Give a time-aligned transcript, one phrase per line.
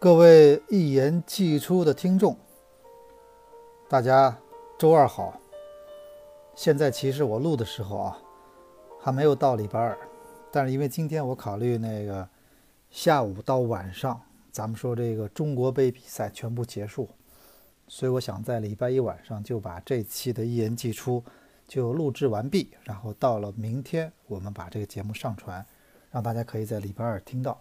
[0.00, 2.36] 各位一言既出的听众，
[3.88, 4.38] 大家
[4.78, 5.40] 周二好。
[6.54, 8.18] 现在其实我录的时候啊，
[9.00, 9.98] 还没有到礼拜二，
[10.52, 12.28] 但是因为今天我考虑那个
[12.90, 17.08] 下午到晚上，咱们说这个中国杯比赛全部结束，
[17.88, 21.24] 所以我想在礼拜一晚上就把这期的一言既出
[21.66, 25.66] 就录制完毕，然后到了明天我们把这个节目上传，
[26.12, 27.60] 让大家可以在礼拜二听到。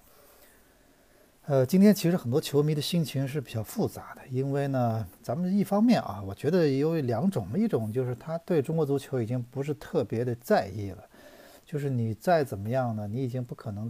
[1.47, 11.01] 呃，今天其实很多球迷的心情是比较复杂的，因为呢，咱们一方面啊，我觉得有两种，一种就是他对中国足球已经不是特别的在意了，
[11.65, 13.89] 就是你再怎么样呢，你已经不可能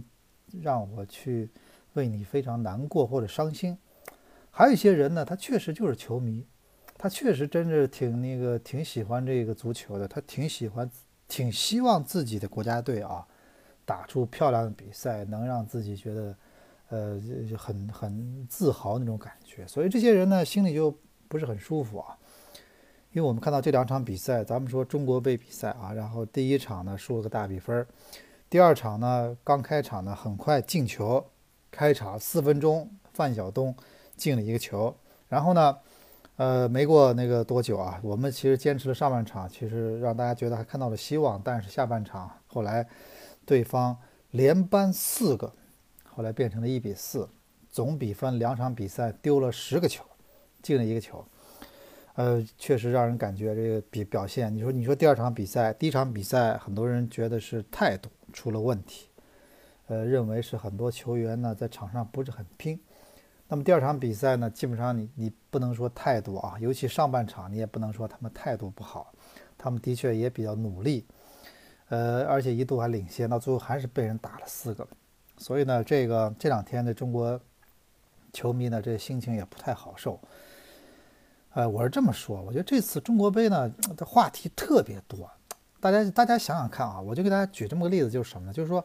[0.62, 1.50] 让我去
[1.94, 3.76] 为你非常难过或者伤心。
[4.52, 6.46] 还有一些人呢，他确实就是球迷，
[6.96, 10.88] 他确实真是挺那个挺喜欢这个足球的，他挺喜欢，
[11.26, 13.26] 挺希望自己的国家队啊
[13.84, 16.32] 打出漂亮的比赛，能让自己觉得。
[16.90, 17.20] 呃，
[17.56, 20.96] 很很自豪那种感觉，所以这些人呢心里就
[21.28, 22.16] 不是很舒服啊。
[23.12, 27.86] 因为我们看到这两场比赛，咱们说中国杯比赛啊，然后第一场呢输了个大比分，
[28.48, 31.24] 第二场呢刚开场呢很快进球，
[31.70, 33.74] 开场四分钟范晓东
[34.16, 34.94] 进了一个球，
[35.28, 35.76] 然后呢，
[36.36, 42.86] 呃没过那个多久啊，我们其实坚持了上半场，其实让大家觉得还看到了希望，但是下半场后来
[43.44, 43.96] 对方
[44.30, 45.52] 连扳四个。
[46.18, 47.28] 后来变成了一比四，
[47.70, 50.04] 总比分两场比赛丢了十个球，
[50.60, 51.24] 进了一个球，
[52.16, 54.52] 呃，确实让人感觉这个比表现。
[54.52, 59.06] 你说，你说第二场比赛，第一场比赛很多人觉得是态度出了问题，
[59.86, 62.76] 呃，认为是很多球员呢在场上不是很拼。
[63.46, 69.14] 那么第二场比赛呢，基本上你你不能说态度啊，尤其上半场你也不能说他们态度不好，
[69.56, 71.06] 他们的确也比较努力，
[71.90, 74.84] 呃，而且一度还领先，到最后还是被人打了四个。
[75.38, 77.40] 所以呢，这个这两天的中国
[78.32, 80.20] 球迷呢，这心情也不太好受。
[81.54, 85.28] 呃，我是这么说，我觉得这次中国杯呢，的话题特别多。
[85.80, 88.52] 大家大家想想看啊，我就给大家举这么个例子，就是什么呢？
[88.52, 88.84] 就是说，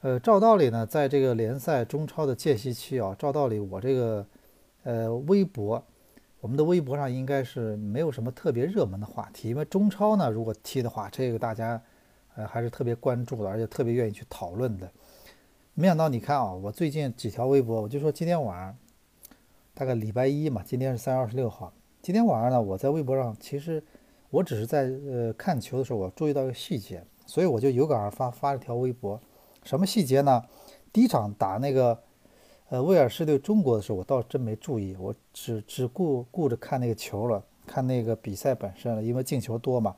[0.00, 4.26] 呃，照道理呢，在这个联赛中超的间隙期啊，照道理我这个
[4.84, 5.84] 呃微博，
[6.40, 11.80] 我们的微博上应该是没有什么特别热门的话题，因为中超呢，如果踢的话，这个大家
[12.36, 14.90] 呃还是特别关注的，而且特别愿意去讨论的。
[15.74, 18.76] 没想到，你看啊，我最近几条微博，我就说今天晚上，
[19.72, 21.72] 大概礼拜一嘛，今天是三月二十六号。
[22.02, 23.82] 今天晚上呢，我在微博上，其实
[24.28, 29.18] 我只是在呃看球的时候，我注意到一个细节，所以我就有感而发发了条微博。
[29.64, 30.44] 什么细节呢？
[30.92, 31.98] 第一场打那个
[32.68, 39.96] 呃威尔士对中国的时候，我倒真没注意，我只只顾顾着看那个球了，看那个比赛本身了，因为进球多嘛。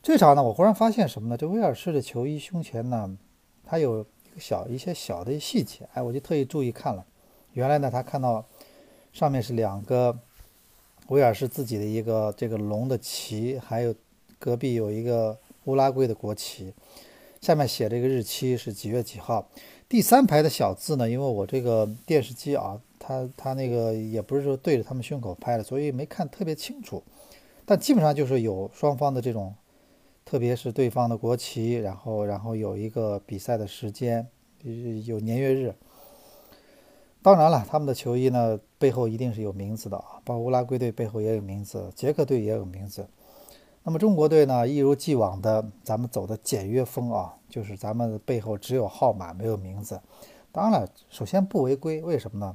[0.00, 1.36] 这场呢，我忽然发现什么呢？
[1.36, 3.18] 这威尔士的球衣胸前呢，
[3.64, 4.06] 它有。
[4.38, 7.04] 小一些小的细节，哎，我就特意注意看了。
[7.52, 8.44] 原来呢，他看到
[9.12, 10.16] 上面是两个
[11.08, 13.94] 威尔士自己的一个这个龙的旗，还有
[14.38, 16.72] 隔壁有一个乌拉圭的国旗，
[17.40, 19.48] 下面写这个日期是几月几号。
[19.88, 27.02] 第三排的小字呢，因为我这个电视机啊，它它那个也不是说对着他们胸口拍的，所以没看特别清楚。
[27.64, 29.54] 但基本上就是有双方的这种。
[30.30, 34.28] 特别是对方的国旗，然后然后有一个比赛的时间，
[35.04, 35.74] 有年月日。
[37.20, 43.08] 当然了，他们的球衣呢背后一定是有名字的啊，包括乌拉圭队背后也有名字，捷克队也有名字。
[43.82, 50.00] 那么中国队呢，一如既往的，咱们走的简约风啊，就是咱们背后只有号码没有名字。
[50.52, 52.54] 当然了，首先不违规，为什么呢？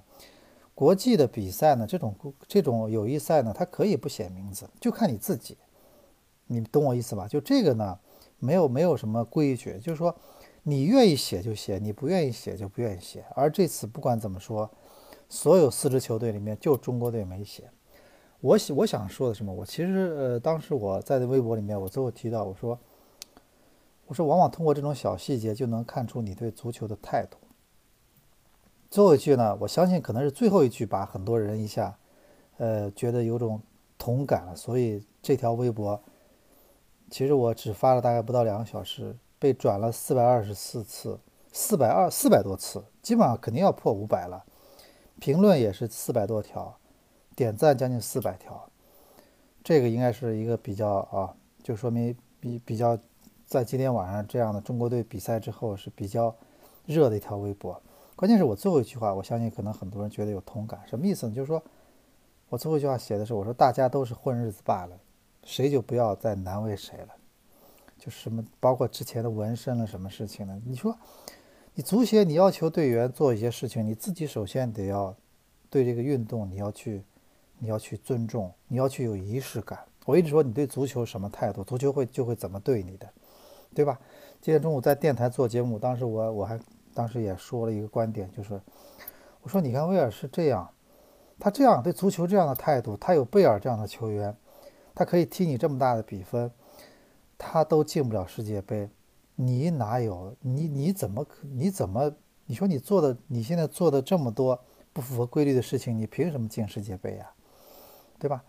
[0.74, 2.16] 国际的比赛呢，这种
[2.48, 5.58] 这种友谊赛呢，它可以不写名字，就看你自己。
[6.48, 7.28] 你懂我意思吧？
[7.28, 7.98] 就这个呢，
[8.38, 10.16] 没有没有什么规矩，就是说，
[10.62, 13.26] 你愿意写就写，你不愿意写就不愿意写。
[13.36, 14.70] 而这次不管怎么说，
[15.28, 17.70] 所有四支球队里面就中国队没写。
[18.42, 19.52] 我想我想说的什么？
[19.52, 22.78] 我其实呃，当时我在微博里面，我最后提到我说，
[24.06, 27.38] 我说往往通过这种小细节就能看出你对足球的态度。
[28.92, 31.98] 最后一句呢，我相信可能是最后一句，把很多人一下，
[32.58, 33.60] 呃，觉得有种
[33.98, 34.56] 同感了。
[34.56, 36.00] 所以这条微博。
[37.10, 41.20] 其实我只发了大概不到两个小时，被转了四百二十四次，
[41.52, 44.44] 四百二四百多次，基本上肯定要破五百了。
[45.20, 46.78] 评论也是四百多条，
[47.36, 48.70] 点赞将近四百条，
[49.64, 52.98] 这个应该是一个比较啊，就说明比比较
[53.46, 56.36] 在今天晚上这样的中国队比赛之后是比较
[56.86, 57.82] 热的一条微博。
[58.16, 61.34] 关键是我最后一句话，我相信可能很多人觉得有同感，什么意思呢？
[61.34, 61.64] 就是说
[62.50, 64.98] 我最后一句话写的是，我说大家都是混日子罢了。
[65.46, 67.10] 谁就不要再难为谁了，
[67.98, 70.60] 就是什么，包括之前的纹身了，什么事情呢？
[70.66, 70.98] 你说，
[71.76, 75.16] 你足协你要求队员做一些事情，你自己首先得要
[75.70, 77.04] 对这个运动你要去，
[77.60, 79.80] 你要去尊重，你要去有仪式感。
[80.06, 83.08] 我一直说你对足球什么态度，足球会就会怎么对你的，
[83.74, 84.00] 对吧？
[84.42, 86.60] 今天中午在电台做节目，当时我我还
[86.94, 88.60] 当时也说了一个观点，就是
[89.42, 90.70] 我说你看威尔是这样，
[91.40, 94.36] 他这样对足球这样的态度，他有贝尔这样的球员，
[94.96, 96.50] 他可以踢你这么大的比分，
[97.38, 98.90] 他都进不了世界杯。
[99.36, 100.68] 你哪有你？
[100.68, 101.28] 你怎么？
[101.42, 102.12] 你怎么？
[102.46, 104.58] 你说你做的，你现在做的这么多
[104.94, 107.30] 不符合规律的事情，你凭什么进世界杯呀？
[108.18, 108.44] 对吧？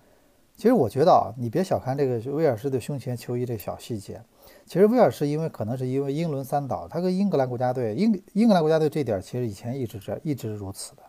[0.56, 4.22] 其实我觉得啊，你别小看这个威尔士的胸前球衣这小细节。
[4.64, 11.02] 其实威尔士因为可能是因为英伦三岛，他跟英格兰国家队，英英格兰国家队这点其实以前一直这一直如此的，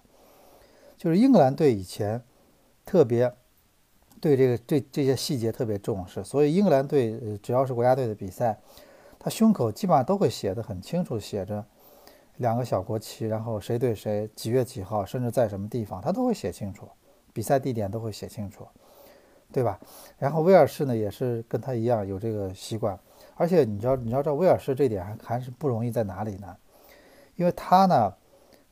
[0.98, 2.22] 就是英格兰队以前
[2.83, 3.31] 特别
[4.19, 8.58] 对这个这这些细节特别重视，所以英格兰队只要是国家队的比赛。
[9.19, 11.66] 他胸口基本上都会写的很清楚，写着
[12.38, 16.88] 两个小国旗，然后谁对谁，几月几号，甚至在什么地方，他都会写清楚，
[17.34, 18.66] 比赛地点都会写清楚，
[19.52, 19.80] 对吧？
[20.19, 22.98] 然后威尔士呢，也是跟他一样有这个习惯，
[23.36, 26.56] 而且你知道，你知道这威尔士这点还还是不容易在哪里呢？
[27.36, 28.14] 因为他呢，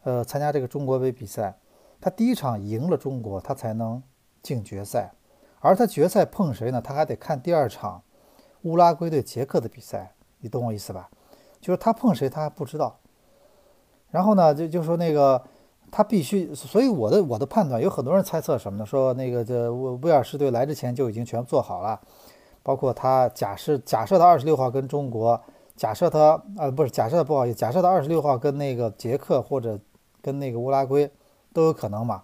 [0.03, 1.55] 呃，参加这个中国杯比赛，
[1.99, 4.01] 他第一场赢了中国，他才能
[4.43, 5.11] 进决赛，
[5.65, 6.79] 而他决赛碰谁呢？
[6.79, 8.01] 他还得看第二场
[8.61, 10.13] 乌拉圭对捷克的比赛。
[10.39, 11.09] 你懂我意思吧？
[11.59, 12.99] 就是他碰谁他还不知道，
[14.11, 15.41] 然后呢，就就说那个
[15.89, 18.85] 他必须，所以我的我的判断有很多人猜测什么呢？
[18.85, 21.99] 说那个这威尔士队来之前就已经全部做好了，
[22.61, 25.41] 包括他假设假设他二十六号跟中国，
[25.75, 29.79] 假设他呃不是假设不好意思，假设他二十六号跟那个捷克或者
[30.21, 31.09] 跟那个乌拉圭
[31.51, 32.21] 都有可能嘛。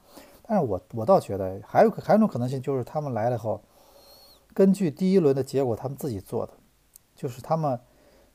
[0.52, 3.62] 但是我我倒觉得还有还有一种可能性就是他们来了后，
[4.54, 6.52] 根据第一轮的结果他们自己做的，
[7.16, 7.80] 就是他们。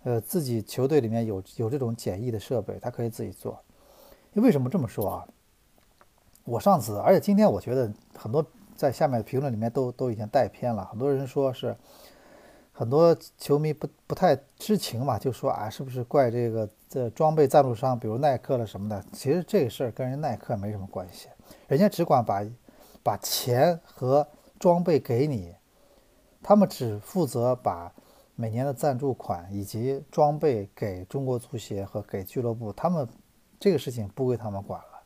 [0.02, 3.60] 呃，自己球队里面有有这种简易的设备，他可以自己做。
[4.34, 5.26] 为什么这么说啊？
[6.44, 8.46] 我上次，而且今天我觉得很多
[8.76, 11.76] 在下面评论里面都都已经带偏了，很多人说是
[12.72, 19.04] 很多球迷不不太知情嘛，就说啊，是不是怪这个这装备赞助商，比如耐克了什么的？
[19.12, 21.26] 其实这个事儿跟人耐克没什么关系，
[21.68, 22.44] 人家只管把
[23.02, 24.26] 把钱和
[24.58, 25.54] 装备给你，
[26.42, 27.92] 他们只负责把。
[28.38, 33.08] 每年的赞助款以及装备给中国足协和给俱乐部，他们
[33.58, 35.02] 这个事情不归他们管了。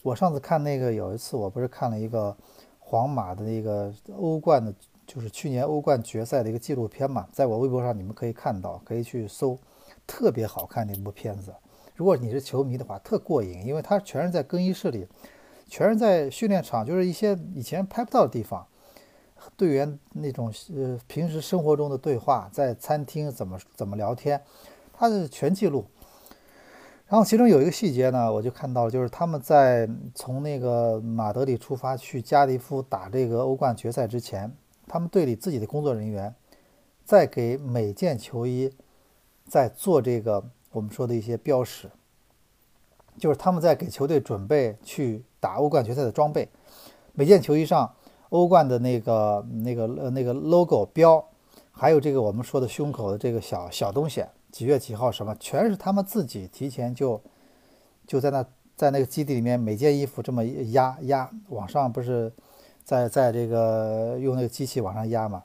[0.00, 2.34] 我上次看那个有一次，我不是看了一个
[2.78, 4.74] 皇马的那个欧冠的，
[5.06, 9.58] 就是去年欧冠决赛的一个纪录片嘛，在我微博上你们可以看到，可以去搜，
[10.06, 11.54] 特别好看那部片子。
[11.94, 15.06] 如果你是球迷的话，特过瘾，因为它全是在更衣室里，
[15.70, 18.66] 全是在训练场，就是一些以前拍不到的地方。
[19.56, 24.42] 队员那种呃平时生活中的对话，在餐厅怎么怎么聊天，
[24.92, 25.86] 他是全记录。
[27.06, 34.52] 然后其中有一个细节呢，我就看到了，就是他们在从那个马德里出发去加利夫打这个欧冠决赛之前，
[34.86, 36.34] 他们队里自己的工作人员
[37.04, 38.70] 在给每件球衣
[39.48, 41.90] 在做这个我们说的一些标识，
[43.20, 46.48] 就是他们在给球队准备去打欧冠决赛的装备，
[47.12, 47.94] 每件球衣上。
[48.30, 51.28] 欧冠的那个、那个、呃、那个 logo 标，
[51.72, 57.20] 还有这个我们说的胸口的这个小小东西，几月几号什么，全是他们自己提前就
[58.06, 58.46] 就在那
[58.76, 62.32] 在那个基地里面，每件衣服这么压压往上，不是
[62.84, 65.42] 在在这个用那个机器往上压嘛？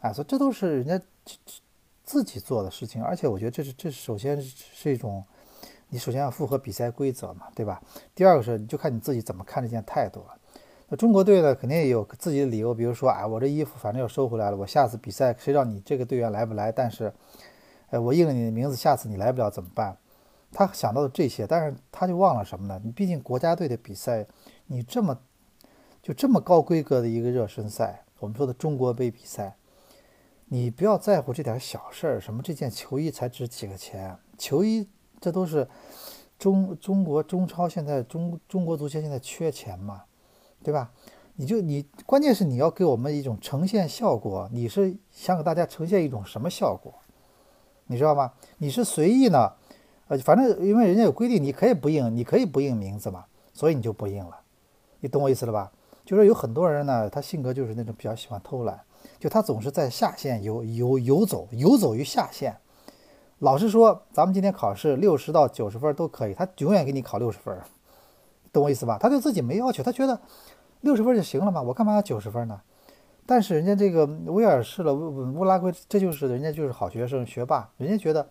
[0.00, 1.00] 哎，所以这都是人家
[2.02, 5.22] 自己做的事情，而且我觉得这是这首先是一种，
[5.90, 7.82] 你首先要符合比赛规则嘛，对吧？
[8.14, 10.36] 第二个是，你就看你自己怎么看这件态度了。
[10.88, 16.72] 那中国队呢，肯定也有自己的理由，比如说，哎，我这衣服反正要收回来了，我下次比赛谁让你这个队员来不来？
[16.72, 17.12] 但是，
[17.90, 19.96] 哎，我印了你的名字，下次你来不了怎么办？
[20.52, 22.80] 他想到的这些，但是他就忘了什么呢？
[22.84, 24.26] 你毕竟国家队的比赛，
[24.66, 25.16] 你这么
[26.02, 29.54] 就这么高规格的一个热身赛，我们说的中国杯比赛，
[30.46, 34.16] 你不要在乎这点小事儿，什么这件球衣才值几个钱？
[34.36, 34.88] 球衣
[35.20, 35.68] 这都是
[36.38, 40.02] 中中国中超现在中中国足协现在缺钱嘛？
[40.62, 40.90] 对吧？
[41.36, 44.48] 你就你，关键是你要给我们一种呈现效果。
[44.52, 46.92] 你是想给大家呈现一种什么效果？
[47.86, 48.32] 你知道吗？
[48.58, 49.52] 你是随意呢？
[50.08, 53.24] 呃，反正因为人家有规定，你可以不印，你可以不印名字嘛，
[53.54, 54.40] 所以你就不印了。
[55.00, 55.72] 你懂我意思了吧？
[56.04, 58.78] 就是有很多人呢，他性格就是那种比较喜欢偷懒，
[59.18, 62.56] 就他总是在下线游游游走，游走于下线。
[63.40, 67.58] 老实说，咱们今天考试六十到九十分都可以，他永远给你考六十分。
[68.52, 68.98] 懂我意思吧？
[69.00, 70.20] 他对自己没要求，他觉得
[70.82, 72.60] 六十分就行了嘛，我干嘛要九十分呢？
[73.24, 78.28] 但是人家这个威尔士了乌拉圭，这就是人家就是好学生学霸，人家觉得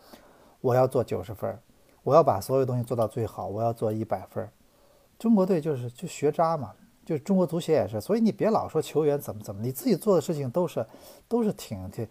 [0.61, 1.57] 我要做九十分，
[2.03, 4.47] 我要把所有东西做到最好，我要做一百分，
[5.17, 6.73] 中国队就是就学渣嘛，
[7.03, 10.85] 就是中国足协也是，所以你别老说球员怎么怎么，你自己做的事情都是
[11.27, 12.05] 都是挺挺，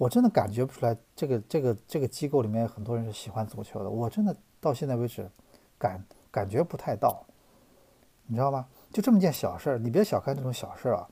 [0.00, 5.30] 我真的感觉不出来这个这个这个机构里面很多人是喜欢足球的，我真的到现在为止
[5.76, 7.22] 感感觉不太到，
[8.26, 8.66] 你知道吗？
[8.90, 11.06] 就这么件小事儿，你别小看这种小事儿啊。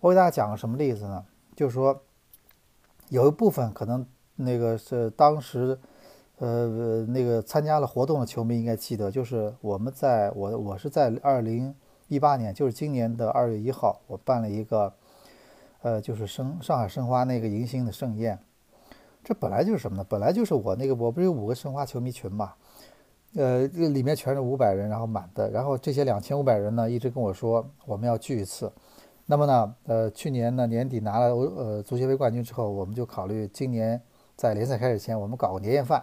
[0.00, 1.24] 我给大家讲个什么例子呢？
[1.56, 1.98] 就是说
[3.08, 5.78] 有一部分可能那个是当时。
[6.42, 11.74] 呃，那个参加了活动的球迷应该记得，就是我们在我我是在二零
[12.08, 14.90] 一八年，就是今年的二月一号，我办了一个，
[15.82, 18.38] 呃，就是申上海申花那个迎新的盛宴。
[19.22, 20.06] 这本来就是什么呢？
[20.08, 22.54] 本来就是我那个，我不是有五个申花球迷群嘛，
[23.34, 25.50] 呃，这里面全是五百人，然后满的。
[25.50, 28.72] 然后这些两千五百人呢，一直跟我说我们要聚一次。
[29.26, 34.00] 那么呢，呃，去年呢年底拿了呃足协杯冠军之后，我们就考虑今年
[34.36, 36.02] 在联赛开始前，我们搞个年夜饭。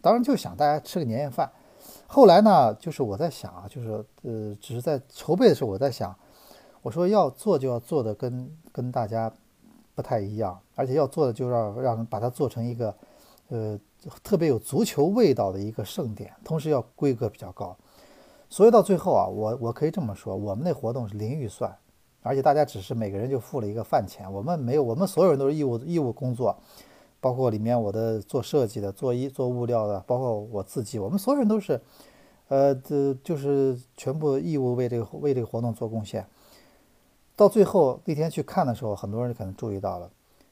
[0.00, 1.50] 当然就想大家吃个年夜饭，
[2.06, 3.90] 后来呢，就是我在想啊，就是
[4.22, 6.14] 呃，只是在筹备的时候，我在想，
[6.84, 9.32] 我说要做就要做的跟跟大家
[9.94, 12.94] 不太一样，而且要做的就要让把它做成一个
[13.48, 13.80] 呃
[14.22, 17.74] 特别有足球味道的一个盛典，同时要规格比较高。
[18.50, 21.74] 所以到最后啊，我我可以这么说，我们那活动是零预算，
[22.22, 26.54] 而且大家只是每个人就付了一个饭钱，我们没有，我们所有人都是义务义务工作。
[27.18, 31.80] 包括里面我的做设计的、做衣做物料的，包括我自己，我们所有人都是，
[32.48, 36.26] 呃，这就是全部义务为这个为这个活动做贡献。
[37.36, 40.10] 到最后那天去看的时候，很多人可能注意到了，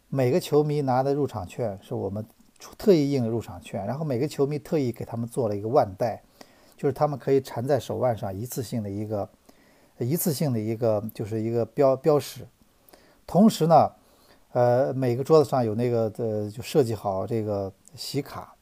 [0.08, 2.24] 每个球迷拿的入场券是我们
[2.78, 6.22] 特意印的入场券，然后每个球迷特意给他们做了一个腕带，
[6.76, 9.28] 就是他们可以缠在手腕上，一次性的一个
[9.98, 12.46] 一次性的一个就是一个标标识。
[13.26, 13.90] 同时呢。
[14.54, 18.54] 呃，每个桌子上有那个呃，就设计好这个喜卡，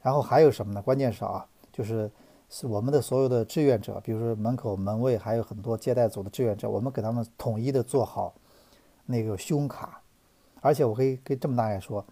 [0.00, 0.80] 然后还有什么呢？
[0.80, 2.08] 关键是啊，就是
[2.54, 8.34] 是我们的所有的志愿者，比如说门口门卫，还有很多接待组的志愿者，我们给他们统一的做好
[9.06, 10.02] 那个胸卡，
[10.60, 12.04] 而且我可以跟这么大爷说，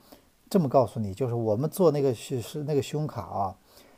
[0.49, 3.55] 这么告诉你，就是我们做那个是是那个胸卡啊，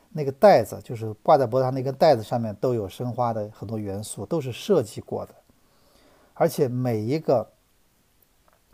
[0.09, 5.33] 那个袋子就是挂在脖子上那根带子上面都有生花的很多元素，都是设计过的，
[6.33, 7.49] 而且每一个。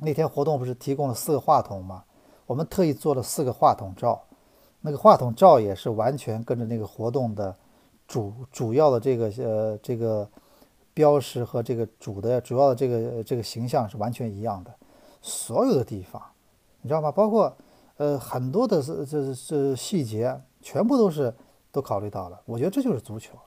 [0.01, 2.05] 那天活动不是提供了四个话筒吗？
[2.45, 4.23] 我们特意做了四个话筒罩，
[4.81, 7.55] 那个话筒罩也是完全跟着那个活动的
[8.07, 10.29] 主主要的这个呃这个
[10.93, 14.73] 标识和这个主的主要的这个这个形象是完全一样的。
[15.21, 16.21] 所有的地方，
[16.81, 17.11] 你知道吗？
[17.11, 17.53] 包括
[17.97, 21.33] 呃很多的这这这细节，全部都是
[21.71, 22.41] 都考虑到了。
[22.45, 23.37] 我觉得这就是足球。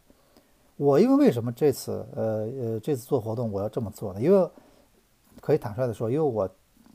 [0.76, 4.20] 我因为为什么这次呃呃这次做活动我要这么做呢？
[4.20, 4.50] 因为
[5.40, 6.48] 可以坦率的说，因为我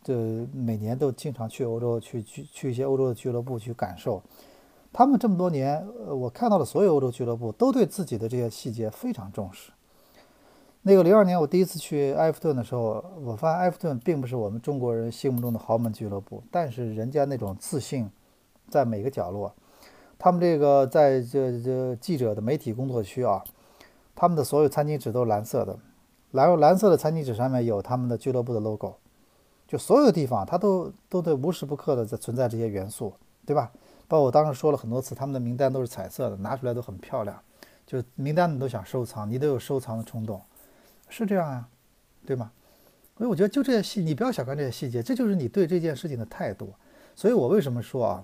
[0.08, 4.24] 这每年都经常去欧洲，去去去一些欧洲的俱乐部去感受，
[4.94, 9.70] 他们这么多年，呃，我看到的所有欧洲俱乐部都对自己的这些细节非常重视。
[10.84, 18.10] 那个零二年我第一次去埃弗顿的时候，我发现埃弗顿并不是我们中国人心目中的豪门俱乐部，但是人家那种自信
[18.70, 19.54] 在每个角落。
[20.18, 23.44] 他们这个在这这记者的媒体工作区啊，
[24.16, 25.78] 他们的所有餐巾纸都是蓝色的。
[26.32, 28.96] 然后蓝色的餐巾纸上面有他们的俱乐部的 logo，
[29.67, 33.13] 就所有地方它都都得无时不刻的在存在这些元素，
[33.45, 33.71] 对吧？
[34.07, 37.38] 包括我当时说了很多次，他们的名单都是彩色的，拿出来都很漂亮，
[37.86, 40.41] 就名单你都想收藏，你都有收藏的冲动，
[41.09, 41.67] 是这样啊，
[42.25, 42.51] 对吗？
[43.17, 46.74] 所以我觉得就这些细，你不要小看这些细节，这就是你对这件事情的态度。
[47.15, 48.24] 所以我为什么说啊？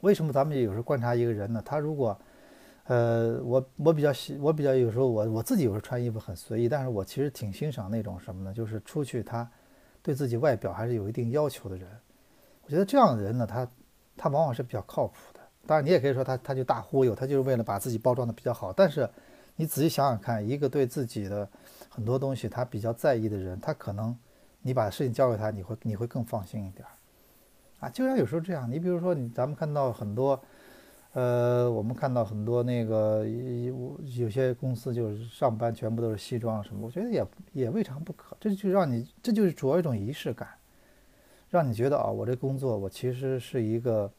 [0.00, 1.62] 为什么咱们有时候观察一个人呢？
[1.64, 2.18] 他如果
[2.84, 8.52] 呃，我我比较喜，我比较有时候我我自己有时候穿衣服很随意，但是我其实挺欣赏那种什么呢？
[8.52, 9.48] 就是出去他
[10.02, 11.88] 对自己外表还是有一定要求的人。
[12.64, 13.68] 我觉得这样的人呢，他
[14.16, 15.40] 他往往是比较靠谱的。
[15.66, 18.72] 当然，你也可以说他他就大忽悠，他就是为了把自己包装的比较好。
[18.72, 19.08] 但是
[19.56, 21.48] 你仔细想想看，一个对自己的
[21.88, 24.16] 很多东西他比较在意的人，他可能
[24.60, 26.86] 你把事情交给他，你会你会更放心一点
[27.80, 27.88] 啊。
[27.88, 30.42] 就像有时候这样，你比如说你咱们看到很多。
[31.12, 38.34] 呃，我们看到很多那个有有些公司就是上班全部都是西装什么，我觉得也也未尝不可。
[38.40, 40.48] 这就让你，这就是主要一种仪式感，
[41.50, 44.10] 让你觉得啊，我这工作我其实是一个，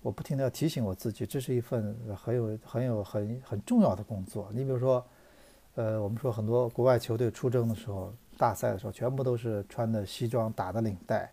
[0.00, 4.48] 我不停的要提醒我自己，这是一份很有很有很很重要的工作。
[4.54, 5.04] 你比如说，
[5.74, 11.30] 呃，我们说很多国外球队出征的时候，大赛的时候，全部都是穿的西装，打的领带，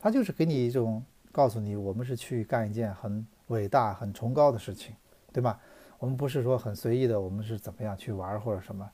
[0.00, 1.00] 他就是给你一种
[1.30, 3.24] 告诉你，我们是去干一件很。
[3.48, 4.94] 伟大、很崇高的事情，
[5.32, 5.60] 对吧？
[5.98, 8.88] 我们不是说很随意的，我们是怎么样去玩或者什么，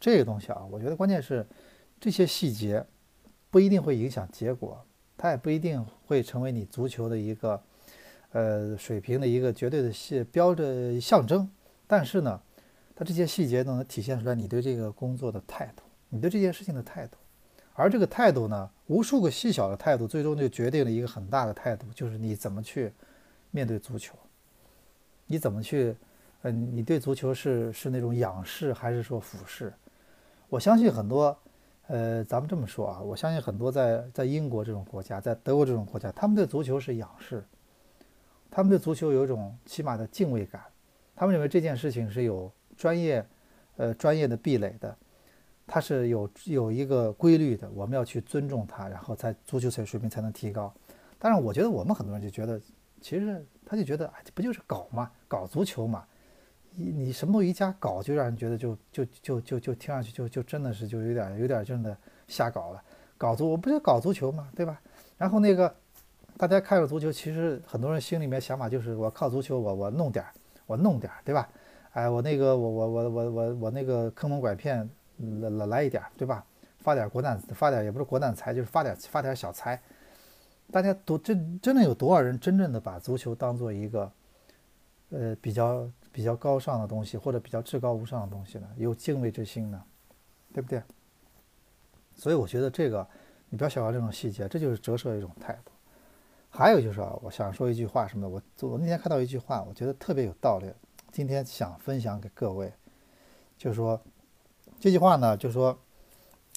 [0.00, 1.46] 这个东西啊，我觉得关键是
[2.00, 2.84] 这些细节
[3.50, 4.84] 不一定会影响结果，
[5.16, 7.62] 它也不一定会成为你足球的一个
[8.32, 11.48] 呃水平的一个绝对的标的象征。
[11.86, 12.40] 但是呢，
[12.94, 17.16] 它这些细节都能体现出来你对这个工作的态度，你对这件事情的态度。
[17.74, 22.92] 而这个态度呢，无数个细小的态度，最终就决定了一个很大的态度，就是你怎么去
[23.56, 24.14] 面对足球，
[25.26, 25.96] 你怎么去，
[26.42, 29.72] 嗯，你对足球是是那种仰视还是说俯视？
[30.50, 31.34] 我相信很多，
[31.86, 37.42] 呃，咱们这么说啊，我相信很多在在英国这种国家，在德国这种国家，他们对足球是仰视，
[38.50, 40.62] 他们对足球有一种起码的敬畏感，
[41.14, 43.26] 他们认为这件事情是有专业，
[43.78, 44.94] 呃，专业的壁垒的。
[45.68, 50.72] 它是有有一个规律的，我们要去尊重它，然后在足球水水平才能提高。
[51.18, 52.60] 但是，我觉得我们很多人就觉得，
[53.06, 56.04] 其实他就觉得，哎，不就是搞嘛，搞足球嘛，
[56.72, 61.96] 你你什么都一加搞，就让人觉得就就就就就听上去就就真的是就有点有点真的
[62.26, 62.82] 瞎搞了。
[63.16, 64.80] 搞足我不就搞足球嘛，对吧？
[65.16, 65.72] 然后那个
[66.36, 70.32] 大家看着足球，其实很多人心里面想法就是，我靠足球，我我弄点儿，
[70.66, 71.48] 我弄点儿，对吧？
[71.92, 74.88] 哎，我那个我我我我我我那个坑蒙拐骗。
[75.40, 76.44] 来来来一点，对吧？
[76.80, 79.80] 发点国难，发点也不是国难财，就是发点发点小财。
[80.70, 84.12] 大家都真真的有多少人真正的把足球当做一个
[85.10, 88.68] 呃比较比较高尚的东西，或者比较至高无上的东西呢？
[88.76, 89.82] 有敬畏之心呢，
[90.52, 90.82] 对不对？
[92.14, 93.06] 所以我觉得这个
[93.48, 95.72] 你不要小看这种细节，这就是折射一种态度。
[96.48, 100.72] 还有就是啊，我想说一句话什么的，我我那天看到一句话，我觉得特别有道理，
[101.12, 102.72] 今天想分享给各位，
[103.56, 104.00] 就是说。
[104.78, 105.76] 这句话呢，就说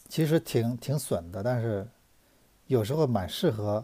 [0.09, 1.87] 其实挺挺损的，但是
[2.67, 3.83] 有时候蛮适合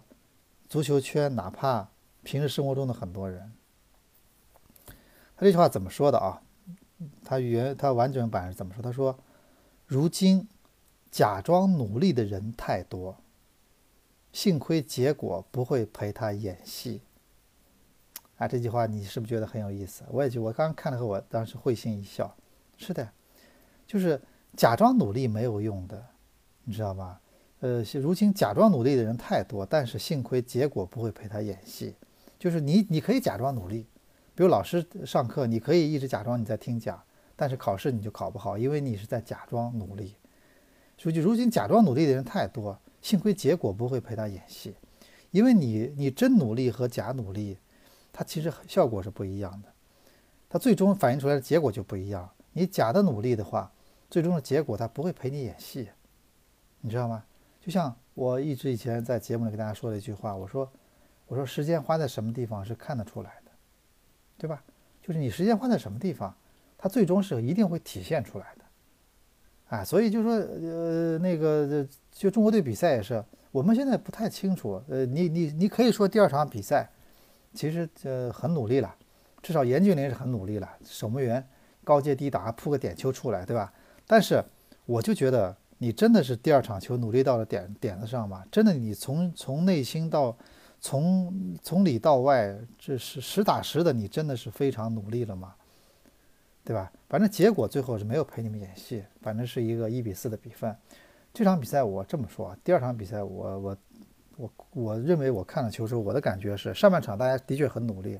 [0.67, 1.89] 足球圈，哪怕
[2.23, 3.51] 平时生活中的很多人。
[5.37, 6.41] 他这句话怎么说的啊？
[7.23, 8.81] 他原他完整版是怎么说？
[8.81, 9.17] 他说
[9.85, 10.47] ：“如今
[11.11, 13.17] 假装努力的人太多，
[14.31, 17.01] 幸亏结果不会陪他演戏。”
[18.37, 20.03] 啊，这句话你是不是觉得很有意思？
[20.09, 22.33] 我也觉，我刚看了后，我当时会心一笑。
[22.77, 23.07] 是的。
[23.85, 24.19] 就是
[24.57, 26.03] 假装努力没有用的，
[26.63, 27.21] 你知道吧？
[27.59, 31.95] 呃，如今假装努力的人太多，但是幸亏结果不会陪他演戏。
[32.37, 33.87] 就是你，你可以假装努力，
[34.35, 37.01] 比如老师上课，你可以一直假装你在听讲，
[37.35, 40.15] 但是考试你就考不好，因为你是在假装努力。
[40.97, 44.75] 所以，如今假装努力的人太多，幸亏结果不会陪他演戏，
[45.31, 47.57] 因为你，你真努力和假努力，
[48.13, 49.69] 它其实效果是不一样的，
[50.49, 52.29] 它最终反映出来的结果就不一样。
[52.53, 53.71] 你假的努力的话，
[54.09, 55.89] 最终的结果他不会陪你演戏，
[56.81, 57.23] 你知道吗？
[57.65, 60.71] 就像我一直以前在节目里跟大家说的一句话，我说，
[61.25, 63.49] 我说时间花在什么地方是看得出来的，
[64.37, 64.63] 对吧？
[65.01, 66.31] 就是你时间花在什么地方，
[66.77, 76.87] 它最终是一定会体现出来的，啊，所以就说，呃，那个就中国队比赛也是，我们现在不太清楚，呃，你你你可以说第二场比赛，
[77.55, 78.95] 其实呃很努力了，
[79.41, 81.43] 至少严俊林是很努力了，守门员
[81.83, 83.73] 高接低打扑个点球出来，对吧？
[84.05, 84.43] 但是，
[84.85, 88.43] 我就觉得你真的是第二场球努力到了点点子上吗？
[88.51, 90.35] 真的，你从从内心到
[90.81, 95.53] 从从里到外，这是实打实的，你真的是非常努力了吗？
[96.63, 96.91] 对吧？
[97.07, 100.75] 反正结果最后是没有陪你们演戏，反正是一个一比四的比分。
[101.31, 103.77] 这场比赛我这么说，第二场比赛我我
[104.37, 108.19] 我我认为我看了球之后，我的感觉是上半场大家的确很努力，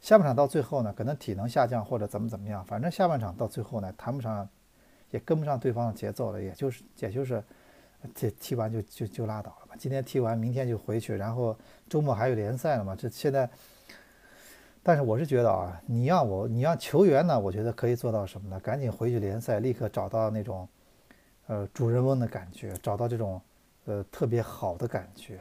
[0.00, 4.48] 下半场到最后呢，可能体能下降或者怎么怎么样，反正下半场到最后呢，谈不上。
[5.10, 7.42] 也跟不上对方的节奏了，也就是也就是，
[8.14, 9.74] 这踢完就就就拉倒了吧。
[9.78, 11.56] 今天踢完，明天就回去，然后
[11.88, 12.94] 周末还有联赛了嘛。
[12.94, 13.48] 这现在，
[14.82, 18.60] 但是我是觉得啊，你让我你让球员呢，我觉得可以做到什么呢？
[18.60, 20.68] 赶紧回去联赛，立刻找到那种，
[21.46, 23.40] 呃，主人翁的感觉，找到这种
[23.86, 25.40] 呃特别好的感觉，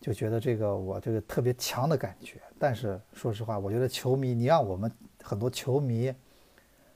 [0.00, 2.40] 就觉得这个我这个特别强的感觉。
[2.58, 4.92] 但是说实话，我觉得球迷，你让我们
[5.22, 6.14] 很多球迷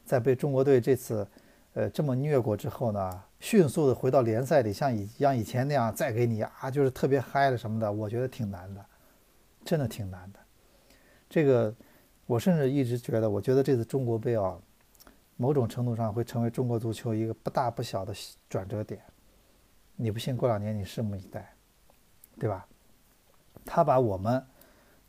[0.04, 1.26] 在被中国队这次。
[1.74, 8.84] 呃，这么虐过之后呢，迅速的回到联赛里，像以像以前那样再给你啊，就是特别嗨的什么的，我觉得挺难的，
[9.64, 10.38] 真的挺难的。
[11.30, 11.74] 这个，
[12.26, 14.58] 我甚至一直觉得，我觉得这次中国杯啊，
[15.38, 18.12] 某种程度上会成为中国足球一个不大不小的
[18.50, 19.00] 转折点。
[19.96, 21.54] 你不信，过两年你拭目以待，
[22.38, 22.66] 对吧？
[23.64, 24.44] 他把我们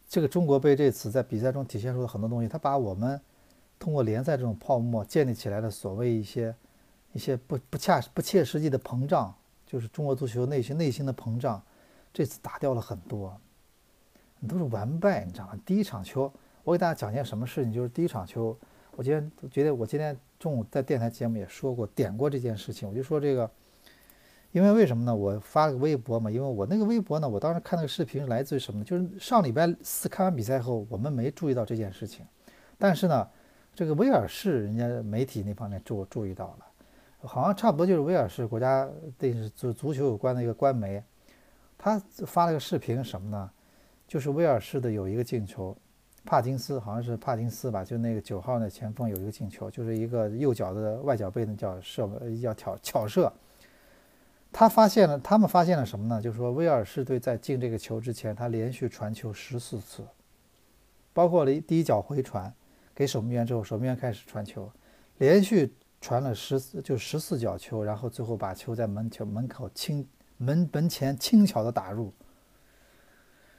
[0.08, 3.20] 这个中国杯这次在比赛中体现出的很多东西，他把我们。
[3.78, 6.56] 通过联赛这种泡沫建立起来的所谓一些
[7.12, 11.62] 一些不不恰不切实际的膨胀，就是中国足球内心内心的膨胀，
[12.14, 13.38] 这次打掉了很多，
[14.48, 15.60] 都是完败，你知道吗？
[15.66, 16.32] 第一场球，
[16.64, 18.58] 我给大家讲件什么事情，就是第一场球，
[18.96, 23.52] 我今天觉得我今天中午在电台节目也说过，点过这件事情，我就说这个，
[24.52, 25.16] 因为为什么呢？
[25.16, 28.86] 我发了个微博嘛，因为我那个微博呢，我当时看那个视频来自于什么呢？
[28.86, 32.26] 就是上礼拜四看完比赛后，我们没注意到这件事情，
[32.78, 33.28] 但是呢。
[33.76, 41.04] 这个威尔士人家媒体那方面注注意到了，好像差不多就是威尔士国家对足足球有关的一个官媒，
[41.78, 43.50] 他发了个视频什么呢？
[44.08, 45.76] 就是威尔士的有一个进球，
[46.24, 52.08] 帕金斯好像是帕金斯吧，就那个九号那前锋有一个进球，就是一个右脚的外脚背呢叫射
[52.42, 53.32] 叫挑巧射。
[54.52, 56.22] 他发现了，他们发现了什么呢？
[56.22, 60.04] 就是说威尔士队在进这个球之前，他连续传球十四次，
[61.12, 62.54] 包括了第一脚回传
[62.96, 64.72] 给守门员之后，守门员开始传球，
[65.18, 72.12] 连续传了十四就十四脚球，然后最后把球在门球门口轻门门前轻巧的打入。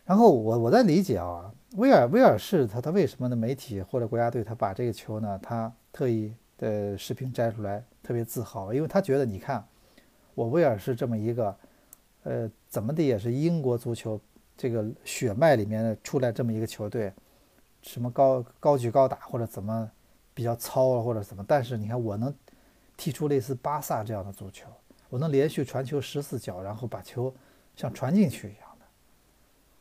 [0.04, 3.34] 然后我我在理解啊，威尔威尔士他他为什么呢？
[3.34, 9.66] 媒体或者国家队他把这个球呢，他特意的视频摘出来，特别自豪，因为他觉得你看。
[10.36, 11.56] 我威尔士这么一个，
[12.24, 14.20] 呃，怎么的也是英国足球
[14.56, 17.12] 这个血脉里面出来这么一个球队，
[17.84, 19.88] 什么高高举高打或者怎么
[20.34, 22.34] 比较糙了或者怎么，但是你看我能
[22.96, 24.66] 踢出类似巴萨这样的足球，
[25.08, 27.32] 我能连续传球十四脚，然后把球
[27.76, 28.86] 像传进去一样的，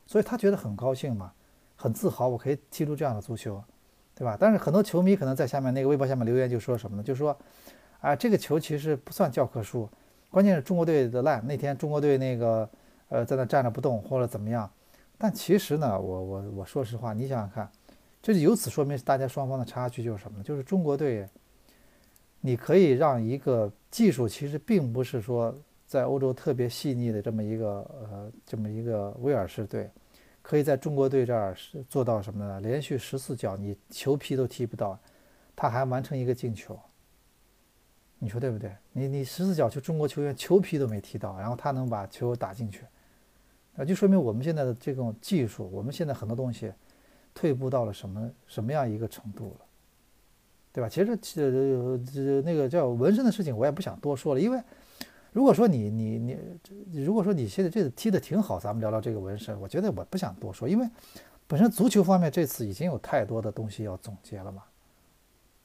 [0.06, 1.34] 所以他觉得很高兴嘛，
[1.76, 3.64] 很自豪，我可以踢出这样的足球，
[4.14, 4.38] 对吧？
[4.40, 7.04] 但是很多球迷可能在下面那个微博下面留言就说什么呢？
[7.04, 7.36] 就说
[8.02, 9.90] 啊，这个球其实不算教科书。
[10.30, 12.70] 关键是中国队的烂，那天中国队那个，
[13.10, 14.70] 呃，在那站着不动或者怎么样，
[15.18, 17.72] 但其实呢，我我我说实话，你想想看，
[18.24, 20.44] 这就由此说明大家双方的差距就是什么呢？
[20.46, 21.28] 就是中国队，
[22.40, 25.54] 你可以让一个技术其实并不是说
[25.86, 27.68] 在欧洲特别细腻的这么一个
[28.02, 29.92] 呃这么一个威尔士队，
[30.42, 32.62] 可以在中国队这儿是做到什么呢？
[32.62, 34.98] 连续十四脚你球皮都踢不到，
[35.54, 36.80] 他还完成一个进球。
[38.20, 38.74] 你说对不对？
[38.94, 42.86] 你你十四脚球，中国球员球皮都没踢到，然后他能把球打进去，
[43.76, 46.72] 那就说明我们现在的这种技术，我们现在很多东西
[47.34, 49.66] 退步到了什么什么样一个程度了，
[50.72, 50.90] 对吧？
[50.90, 54.62] 其实这这这那个叫纹身的事情，我也不想多说了，因为
[55.32, 60.88] 如果说你你你，如果说你现在这次踢的挺好，咱们聊聊这个纹身，我觉得我不想多说，因为
[61.48, 64.64] 本身足球方面这次已经有太多的东西要总结了嘛，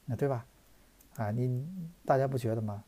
[0.06, 0.44] 那对吧？
[1.16, 1.66] 啊，你
[2.04, 2.82] 大家不觉得吗？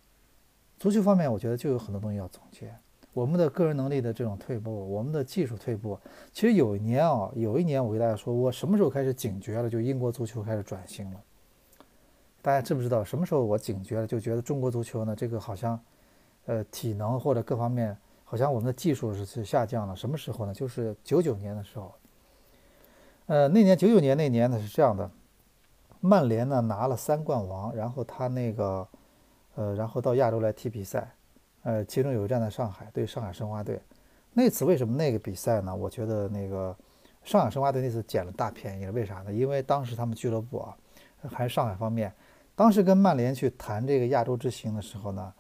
[0.79, 2.75] 足球方面，我觉得就有很多东西要总结。
[3.12, 5.99] 我们的个人能力的这种退步，我们的技术退步。
[6.33, 9.68] 其实有一年啊，有一年我给大家说，我什么时候开始警觉了？
[9.68, 11.20] 就英国足球开始转型了。
[12.42, 14.07] 大家知不知道什么时候我警觉了？
[14.07, 15.79] 就觉得中国足球呢，这个好像，
[16.46, 19.94] 呃，体能或者各方面，好像我们的技术是是下降了。
[19.94, 20.55] 什么时候呢？
[20.55, 21.92] 就是九九年的时候。
[23.27, 25.11] 呃，那年九九年那年呢是这样的。
[26.01, 28.88] 曼联呢拿了三冠王，然后他那个，
[29.57, 31.12] 呃，然后到亚洲来踢比赛，
[31.62, 33.81] 呃，其中有一站在上海对上海申花队。
[34.33, 35.75] 那次为什么那个比赛呢？
[35.75, 36.77] 我觉得那个
[37.25, 38.87] 上海申花队那次捡了大便宜。
[38.88, 39.33] 为啥呢？
[39.33, 40.77] 因为当时他们俱乐部啊，
[41.33, 42.12] 还是上海方面，
[42.55, 45.33] 当时跟曼联去谈这个亚洲之行的时候呢，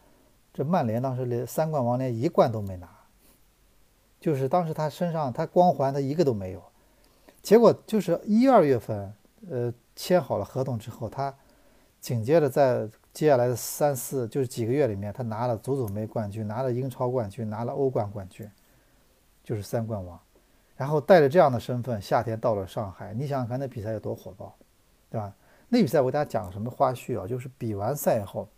[0.52, 2.88] 这曼联当时连三冠王连一冠都没拿，
[4.20, 6.62] 就是当时他身上他光环他一个都没有。
[7.42, 9.12] 结果就是一二月份，
[9.50, 9.72] 呃。
[9.96, 11.34] 签好了合同之后，他
[12.00, 18.50] 紧接着在接下来的三四就是几个月里面，他拿了足总杯冠军，拿了英超冠军，拿了欧冠冠军，
[19.42, 20.18] 就是三冠王。
[20.76, 24.54] 然后带着这样的身份，夏天到了上海，你想想看那比赛有多火爆，
[25.10, 25.34] 对吧？
[25.68, 27.26] 那比赛我给大家讲什么花絮啊？
[27.26, 28.48] 就是比完赛以后，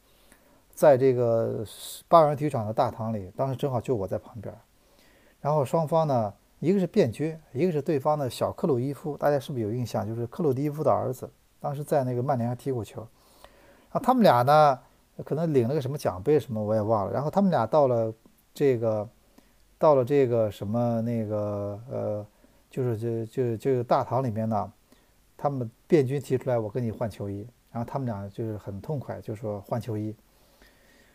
[0.72, 1.64] 在这个
[2.08, 4.54] 八人体育场的大堂里，当时正好就我在旁边，
[5.40, 6.34] 然后双方呢。
[6.64, 10.06] 一个是便军，一个是对方的小克鲁伊夫，大家是不是有印象？
[10.06, 13.04] 就是克鲁迪夫的儿子，当时在那个曼联还踢过球。
[13.92, 14.78] 啊，他们俩呢，
[15.24, 17.12] 可能领了个什么奖杯什么，我也忘了。
[17.12, 18.12] 然后他们俩到了
[18.54, 19.08] 这个，
[19.78, 22.26] 到了这个什么那个呃，
[22.70, 24.72] 就是就就就大堂里面呢，
[25.36, 30.14] 他们便军提出来，我跟你换球衣，然后他们俩就是很痛快，就说换球衣。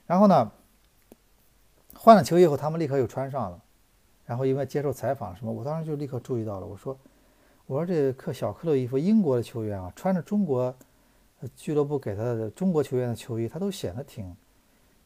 [0.06, 0.52] 然后呢，
[1.96, 3.60] 换了球衣以后，他们立刻又穿上了。
[4.26, 6.68] 然后因为接受采访什么，我当时就立刻注意到了。
[6.68, 6.98] 我说
[7.66, 10.76] ：“我说这克小克洛伊夫，英国的球员啊，穿着中国
[11.56, 14.36] 俱乐部给他的中国球员的球衣，他都显得挺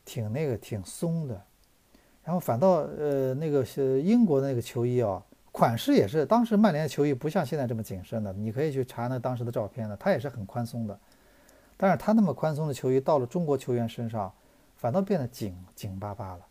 [0.05, 1.41] 挺那个挺松的。
[2.23, 10.99] 然后反倒呃那个是英国的那个球衣啊，款式也是当时曼联的球衣不像现在这么紧身的，你可以去查那当时的照片的，它也是很宽松的。
[11.77, 14.31] 但是他那么宽松的球衣到了中国球员身上，
[14.75, 16.45] 反倒变得紧紧巴巴了。”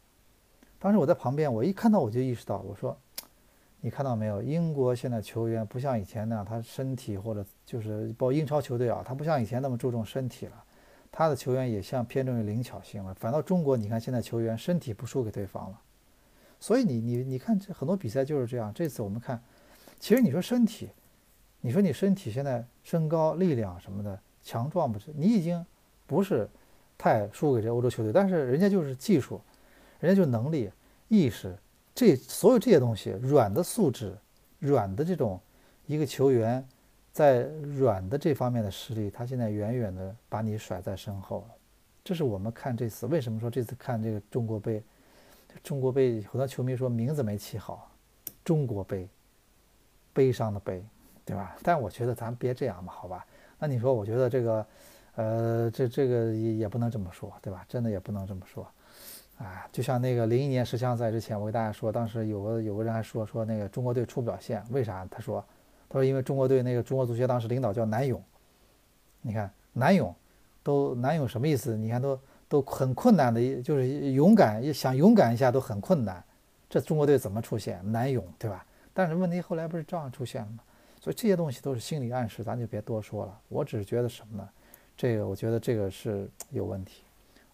[0.81, 2.99] 当时我在旁边，我一看到我就意识到，我说
[3.83, 4.43] ：“你看到没有？
[4.43, 10.64] 英国现在球员不像以前那样，他身体或者就是包括英超球队啊，他不像以前那么注重身体了，
[11.11, 13.14] 他的球员也像偏重于灵巧性了。
[13.14, 15.81] 反倒中国，你看现在球员身体不输给对方了。
[16.59, 18.71] 所以你你你看这很多比赛就是这样。
[18.75, 19.43] 这次我们看，
[19.99, 20.90] 其实你说身体，
[21.62, 25.11] 你说你身体现在身高力量什么的，强壮不是？
[25.16, 25.64] 你已经
[26.07, 26.47] 不是
[26.99, 29.40] 太输给这欧洲球队，但是人家就是技术，
[30.01, 30.71] 人家就能力、
[31.09, 31.57] 意识，
[31.94, 34.16] 这所有这些东西，软的素质、
[34.59, 35.40] 软的这种
[35.87, 36.66] 一个球员，
[37.12, 37.42] 在
[37.76, 41.46] 软的这方面的实力，他现在远远的把你甩在身后。
[42.03, 44.83] 这是我们看这次为什么说这次看这个中国杯，
[45.62, 47.90] 中国杯很多球迷说名字没起好，
[48.44, 49.09] 中国杯，
[50.12, 50.85] 悲伤的悲。
[51.22, 51.55] 对吧？
[51.62, 53.24] 但我觉得咱别这样嘛，好吧？
[53.57, 54.66] 那你说，我觉得这个，
[55.14, 57.64] 呃，这这个也也不能这么说，对吧？
[57.68, 58.66] 真的也不能这么说，
[59.40, 65.07] 啊，就像那个零一年十强赛之前，我给大家说，当时有个有个人还说说那个中国队出不了线，为啥？
[65.11, 65.42] 他说，
[65.88, 68.22] 他说因为中国队那个中国足协当时领导叫南勇，
[69.22, 70.14] 你看南勇，
[70.62, 71.74] 都南勇什么意思？
[71.74, 76.22] 你看都都很困难的，就是勇敢想勇敢一下都很困难，
[76.68, 78.62] 这中国队怎么出现南勇，对吧？
[78.92, 80.59] 但是问题后来不是照样出现了吗？
[81.00, 83.40] 所以这些东西都是心理暗示，咱就别多说了。
[83.48, 84.46] 我只是觉得什么呢？
[84.98, 87.05] 这个我觉得这个是有问题。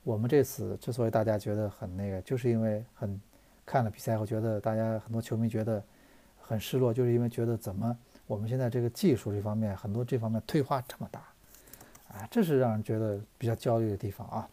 [0.07, 3.21] 我们这次之所以大家觉得很那个，就是因为很
[3.67, 5.83] 看了比赛后，觉得大家很多球迷觉得
[6.41, 11.19] 很失落，就是因为觉得怎么我们现在这个技术这方面很多这方面退化这么大，
[12.13, 14.49] 啊，这是让人觉得比较焦虑的地方啊。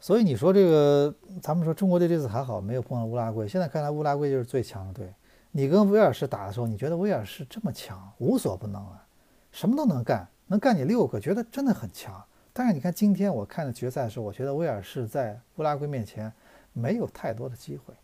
[0.00, 3.46] 所以你说这个，咱们说中国队这次还好，没有碰到乌拉圭。
[3.46, 5.12] 现在看来乌拉圭就是最强的队。
[5.50, 9.06] 你跟威尔士打的时候，你觉得威尔士这么强，无所不能啊，
[9.50, 12.24] 什么都能干，能干你六个，觉得真的很强。
[12.52, 16.30] 但是你看今天我看的决赛的时候，我觉得威尔士在乌拉圭面前
[16.72, 17.94] 没有太多的机会，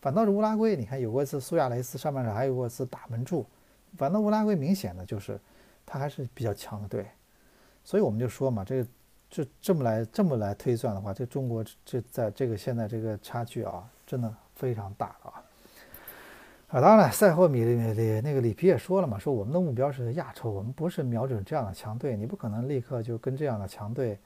[0.00, 3.46] 反倒是乌拉圭，你看有过一次苏亚雷斯上半场还有过一次打门柱，
[3.96, 5.40] 反倒乌拉圭明显的就是
[5.86, 7.06] 他还是比较强的队。
[7.84, 8.88] 所以我们就说嘛，这个
[9.30, 15.42] 这这么来这么来推算的话，这中国这在这个现在这个差距啊，真的非常大啊。
[16.72, 24.18] 啊，当然了，赛后米里里那个里皮也说了嘛，说我们的目标是亚洲，我们不是瞄准这样的强队，你不可能立刻就跟这样的强队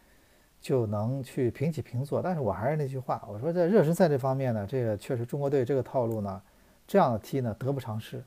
[0.61, 2.23] 就能去平起平坐。
[2.23, 6.41] 但是我还是那句话，我说在热身赛这方面呢，这个确实中国队这个套路呢，
[6.87, 8.23] 这样的踢呢得不偿失。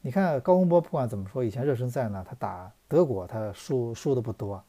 [0.00, 4.60] 你看高洪波不管怎么说，以前热身赛呢他打德国他输输的不多，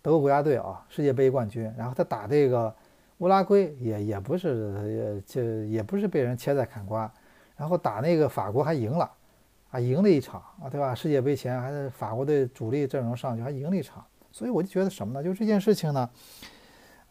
[0.00, 2.72] 德国国家队啊世界杯冠军，然后他打这个
[3.18, 7.12] 乌拉圭也也不是就也不是被人切菜砍瓜。
[7.56, 9.10] 然后打那个法国还赢了，
[9.70, 10.94] 啊，赢了一场啊，对吧？
[10.94, 15.24] 世界杯前还是法国队主力阵容上去还赢了一场，所以我就觉得什么呢？
[15.24, 16.10] 就这件事情呢，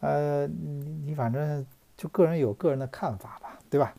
[0.00, 3.94] 呃，你你反正就个人有个人的看法吧，对吧？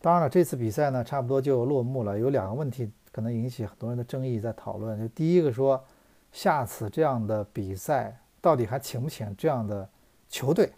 [0.00, 2.18] 当然了，这次比赛呢，差不多就落幕了。
[2.18, 4.98] 有两个问题可能引起很多人的争议，在讨论。
[4.98, 5.84] 就第一个说，
[6.32, 9.86] 下次这样的比赛到底还请不请这样的
[10.30, 10.72] 球队？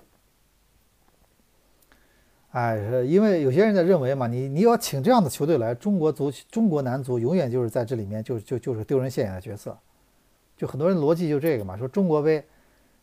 [2.53, 9.77] 哎，因为有些人在认为嘛，你你要请这样的球队来，中国足中国男足永远就是在这里面就就就是丢人现眼的角色，
[10.55, 12.45] 就很多人逻辑就这个嘛，说中国杯，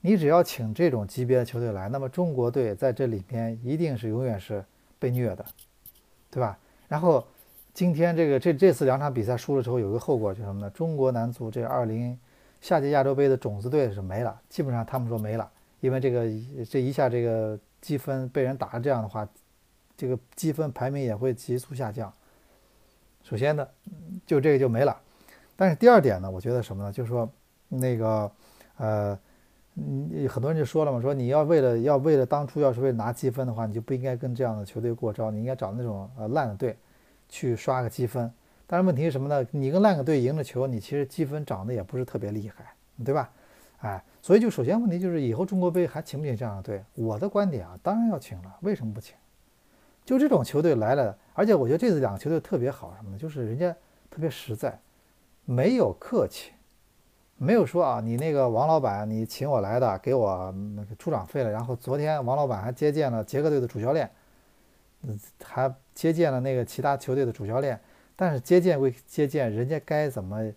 [0.02, 4.64] 你只要请这种级别的球队来，那么中国队在这里面一定是永远是
[5.00, 5.44] 被虐的，
[6.30, 6.56] 对吧？
[6.88, 7.26] 然后
[7.74, 10.70] 今天这个这这次两场比赛输了之后，有个后果就是什么呢？
[10.70, 12.16] 中国男足这二零
[12.62, 16.26] 夏季亚洲杯的种子队是没了，基本上他们说没了，因为这个
[16.70, 19.28] 这一下这个积分被人打成这样的话。
[19.98, 22.13] 这个积分排名也会急速下降。
[23.22, 23.68] 首先呢，
[24.26, 24.98] 就这个就没了。
[25.58, 26.89] 但是第二点呢，我觉得什么呢？
[26.89, 27.30] 就是说，
[27.68, 28.32] 那个，
[28.78, 29.20] 呃，
[29.76, 36.78] 嗯，很多人就说了嘛，说你要为了要为了当初要是为拿积分的话，你就不应该跟这样的球队过招，你应该找那种呃烂的队
[37.28, 38.32] 去刷个积分。
[38.65, 39.46] 但是问题是什么呢？
[39.52, 43.30] 你跟烂个队赢了球，你其实积分涨得也不是特别厉害，对吧？
[43.80, 46.84] 哎，所以就首先问题就是以后中国杯还请不请这样的队？
[46.96, 49.15] 我的观点啊，当然要请了，为什么不请？
[50.06, 53.18] 就这种球队来了，而且我觉得这次两个球队特别好，什么呢？
[53.18, 53.72] 就是人家
[54.10, 54.80] 特别实在，
[55.46, 56.52] 没有客气，
[57.38, 61.50] 没有说啊，你那个王老板，你请我来的，给我那个出场费了。
[61.50, 64.10] 然后昨天王老板还接见了捷克队的主教练，
[65.42, 67.80] 还接见了那个其他球队的主教练。
[68.15, 70.52] 但是接见归接见，人家该怎么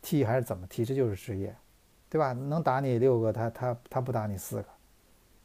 [0.00, 1.54] 踢还是怎么踢，这就是职业，
[2.12, 2.34] 对吧？
[2.34, 4.68] 能打你六个，他他他不打你四个。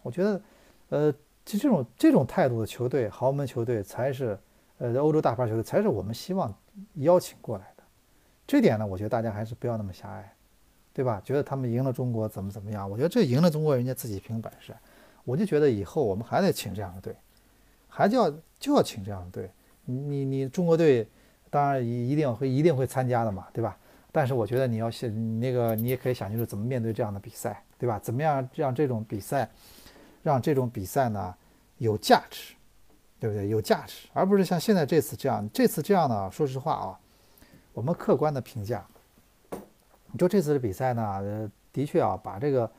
[0.03, 0.41] 我觉得，
[0.89, 1.13] 呃。
[1.47, 4.37] 就这种这种态度的球队，豪门球队才是，
[4.79, 6.53] 呃，欧洲大牌球队才是我们希望
[6.95, 7.83] 邀请过来的。
[8.45, 10.35] 这点呢，我觉得大家还是不要那么狭隘，
[10.91, 11.21] 对吧？
[11.23, 12.91] 觉得他们赢了中国怎么怎么样？
[12.91, 14.75] 我觉得这赢了中国，人家自己凭本事。
[15.23, 17.15] 我就觉得以后我们还得请这样的队，
[17.87, 19.49] 还就要就要请这样的队。
[19.85, 21.07] 你你中国队
[21.49, 23.77] 当然一定会一定会参加的嘛，对吧？
[24.11, 27.99] 但是我觉得你要想那个，你也可以想清楚怎么面对这样的比赛，对吧？
[27.99, 29.49] 怎么样让这种比赛？
[30.23, 31.33] 让这种比赛呢
[31.77, 32.53] 有价值，
[33.17, 33.47] 对不对？
[33.47, 35.47] 有价值，而不是像现在这次这样。
[35.53, 36.99] 这次这样呢，说实话啊，
[37.71, 38.85] 我们客观的评价，
[40.11, 42.71] 你说这次的比赛呢，的确啊，把这个，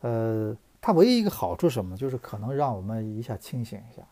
[0.00, 1.96] 呃，它唯一一个好处什么？
[1.96, 4.02] 就是可能让我们一下清醒一下，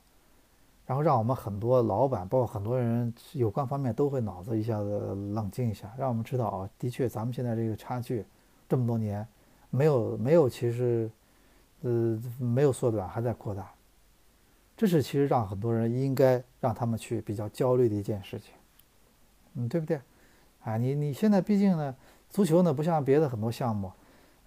[0.90, 8.26] 然后让我们很多老板，包括很多人有关方面都会脑子一下子冷静一下，让我们知道啊，的确咱们现在这个差距
[8.68, 9.24] 这么多年
[9.70, 11.08] 没有没有，其实
[11.82, 13.70] 呃没有缩短，还在扩大。
[14.76, 18.52] 这是其实让很多人应该让他们去比较焦虑的一件事情，
[19.54, 20.00] 嗯，对不对？
[20.64, 21.94] 啊，你你现在毕竟呢。
[22.30, 23.92] 足球呢，不像别的很多项目，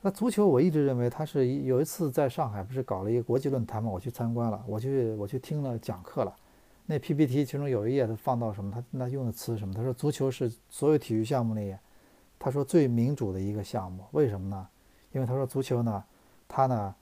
[0.06, 6.36] 那足球我一直认为它是有一次在上海不是搞了一个国际论坛嘛，我去参观了，我去我去听了讲课了。
[6.86, 9.74] 那 PPT 其中有一页他放到什么，他那用的词什么？
[9.74, 11.74] 他说足球是所有体育项目里，
[12.38, 14.04] 他说最民主的一个项目。
[14.12, 14.68] 为什么呢？
[15.14, 16.04] 因为他说足球呢，
[16.50, 16.94] 它呢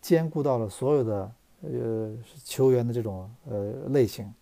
[0.00, 4.32] 兼顾到了所有的呃球员的这种呃类型，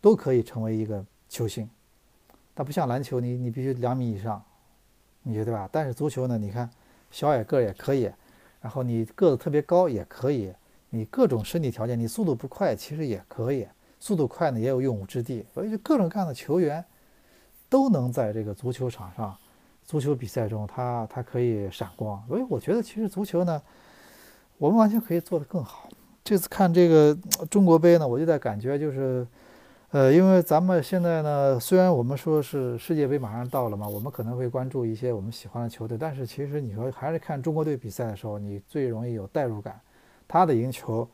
[0.00, 1.68] 都可以成为一个球星。
[2.54, 4.40] 它不像篮球，你你必须两米以上。
[5.24, 5.68] 你觉得吧？
[5.72, 6.38] 但是足球呢？
[6.38, 6.70] 你看，
[7.14, 8.10] 小矮个也可以，
[8.60, 10.52] 然后你个子特别高也可以，
[10.90, 13.68] 你各种身体条件，你速度不快其实也可以，
[14.00, 15.46] 速度快呢也有用武之地。
[15.54, 16.84] 所以就各种各样的球员
[17.68, 19.32] 都能在这个足球场上、
[19.84, 22.20] 足球比赛中，他他可以闪光。
[22.26, 23.62] 所以我觉得其实足球呢，
[24.58, 25.88] 我们完全可以做得更好。
[26.24, 27.16] 这次看这个
[27.48, 29.24] 中国杯呢，我就在感觉就是。
[29.94, 39.80] 呃，因为咱们现在呢，虽然我们说是世界杯马上到了嘛，我们可能会关注一些我们喜欢的球队，但是其实你说还是看中国队比赛的时候，你最容易有代入感。
[40.26, 41.08] 他的赢球，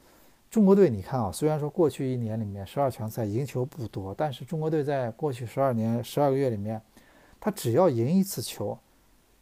[0.51, 6.81] 中国队你看啊，虽然说过去一年里面十二强赛赢球不多，但是中国队在过去十二年十二个月里面，
[7.39, 8.79] 他只要赢一次球，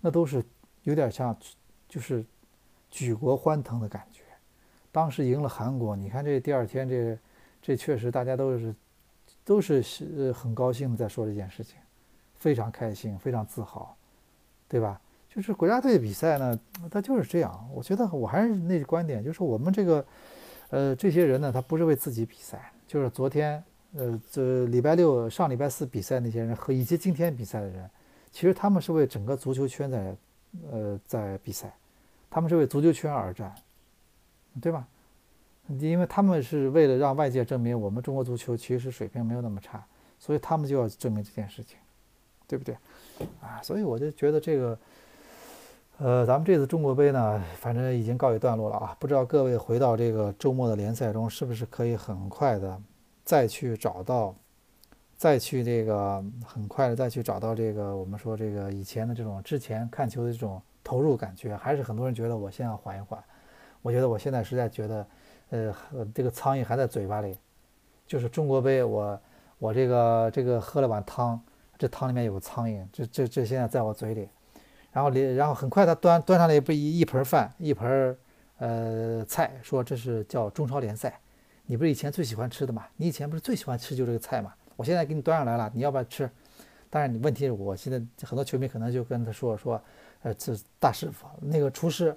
[0.01, 0.45] 那都是
[0.83, 1.39] 有点像
[1.89, 2.27] 就是
[2.91, 4.23] 举国欢腾的感觉。
[4.91, 7.17] 当时赢了韩国，你看这第二天这
[7.63, 8.75] 这确实大家都是。
[9.49, 11.79] 都是是很高兴的在说这件事情，
[12.39, 13.97] 非常开心，非常自豪，
[14.69, 15.01] 对吧？
[15.35, 17.71] 就是国家队比赛呢，他就是这样。
[17.73, 20.05] 我觉得我还是那观点，就是我们这个，
[20.69, 22.71] 呃，这些人呢，他不是为自己比赛。
[22.87, 27.89] 就是昨天，呃，这礼拜六、上礼拜四比赛那些人和以及今天比赛的人，
[28.31, 30.15] 其实他们是为整个足球圈在，
[30.71, 31.75] 呃，在比赛，
[32.29, 33.55] 他们是为足球圈而战，
[34.61, 34.87] 对吧？
[35.81, 39.85] 因为他们是为了让外界证明我们中国足球其实水平没有那么差，
[40.19, 41.77] 所以他们就要证明这件事情，
[42.47, 42.75] 对不对？
[43.43, 44.79] 啊，所以我就觉得这个，
[45.99, 48.97] 呃，咱们这次中国杯呢，反正已经告一段落了啊。
[48.99, 52.81] 不知道各位回到这个周末的联赛中，是不是可以很快的
[53.23, 54.35] 再去找到，
[55.19, 61.55] 再去这个很快的再去找到这个我们说这个以前的这种之前看球的这种投入感觉？
[61.55, 63.23] 还是很多人觉得我先要缓一缓？
[63.83, 65.07] 我觉得我现在实在觉得。
[65.51, 65.75] 呃，
[66.15, 67.39] 这个苍蝇还在嘴巴里，
[68.07, 69.21] 就是中国杯，我
[69.59, 71.41] 我这个这个喝了碗汤，
[71.79, 74.29] 这汤里面有个苍蝇，这这这现在在我嘴里，
[74.93, 78.17] 然后里然后很快他端端上来不一一盆饭一盆
[78.59, 81.19] 呃菜，说这是叫中超联赛，
[81.67, 82.87] 你不是以前最喜欢吃的吗？
[82.97, 84.55] 你以前不是最喜欢吃就这个菜吗？
[84.77, 86.29] 我现在给你端上来了，你要不要吃？
[86.91, 89.83] 但是你问题是我现在很多球迷可能就跟他说说，
[90.23, 92.17] 呃，这大师傅那个厨师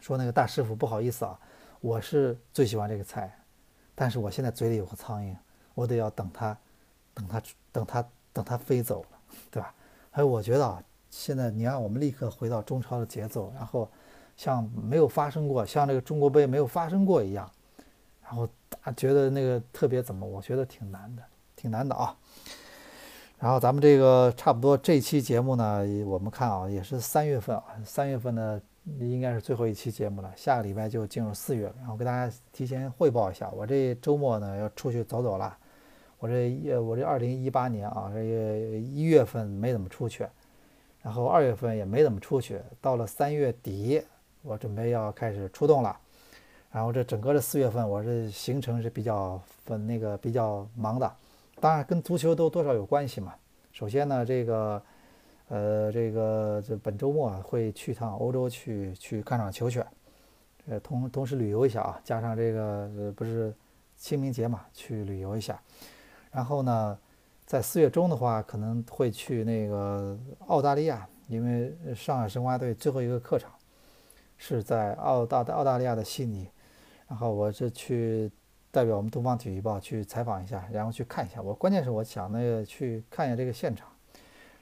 [0.00, 1.38] 说那个大师傅不好意思啊。
[1.80, 3.34] 我是最喜欢这个菜，
[3.94, 5.34] 但是我现在嘴里有个苍蝇，
[5.74, 6.56] 我得要等它，
[7.14, 8.04] 等它，等它，
[8.34, 9.18] 等它飞走了，
[9.50, 9.74] 对吧？
[10.10, 13.88] 还有，我觉得啊，现在你让我们立刻回到中超的节奏，然后
[14.36, 17.50] 像没有发生过，像这个中国杯没有发生过一样，
[18.22, 20.26] 然后大觉得那个特别怎么？
[20.26, 21.22] 我觉得挺难的，
[21.56, 22.14] 挺难的啊。
[23.38, 28.60] 然后咱们这个差不多这期节目呢，我们看啊，也是三月份啊，三月份呢。
[28.98, 31.74] 应该是最后一期节目了，下个礼拜就进入四月了。
[31.78, 35.56] 然后给大家提前汇报一下，我这周末呢要出去走走了。
[36.18, 40.26] 我这呃我这二零一八年啊，这个一月份没怎么出去，
[41.02, 42.60] 然后二月份也没怎么出去。
[42.80, 44.02] 到了三月底，
[44.42, 45.96] 我准备要开始出动了。
[46.72, 51.12] 然后这整个的四月份，我这行程是比较分那个比较忙的，
[51.60, 53.34] 当然跟足球都多少有关系嘛。
[53.72, 54.82] 首先呢，这个。
[55.50, 59.82] 呃，这个这本周末会去趟欧洲去去看场球去，
[60.68, 63.52] 呃，同同时旅游一下啊，加上这个不是
[63.96, 65.60] 清明节嘛，去旅游一下。
[66.30, 66.96] 然后呢，
[67.46, 73.50] 在四月中的话，可能会去那个澳大利亚，因为上海申花队最后一个客场
[74.38, 76.48] 是在澳大澳大利亚的悉尼。
[77.08, 78.30] 然后我是去
[78.70, 81.42] 代表我们东方体育报去采访一下，然后去看一下。
[81.42, 83.88] 我关键是我想那个去看一下这个现场。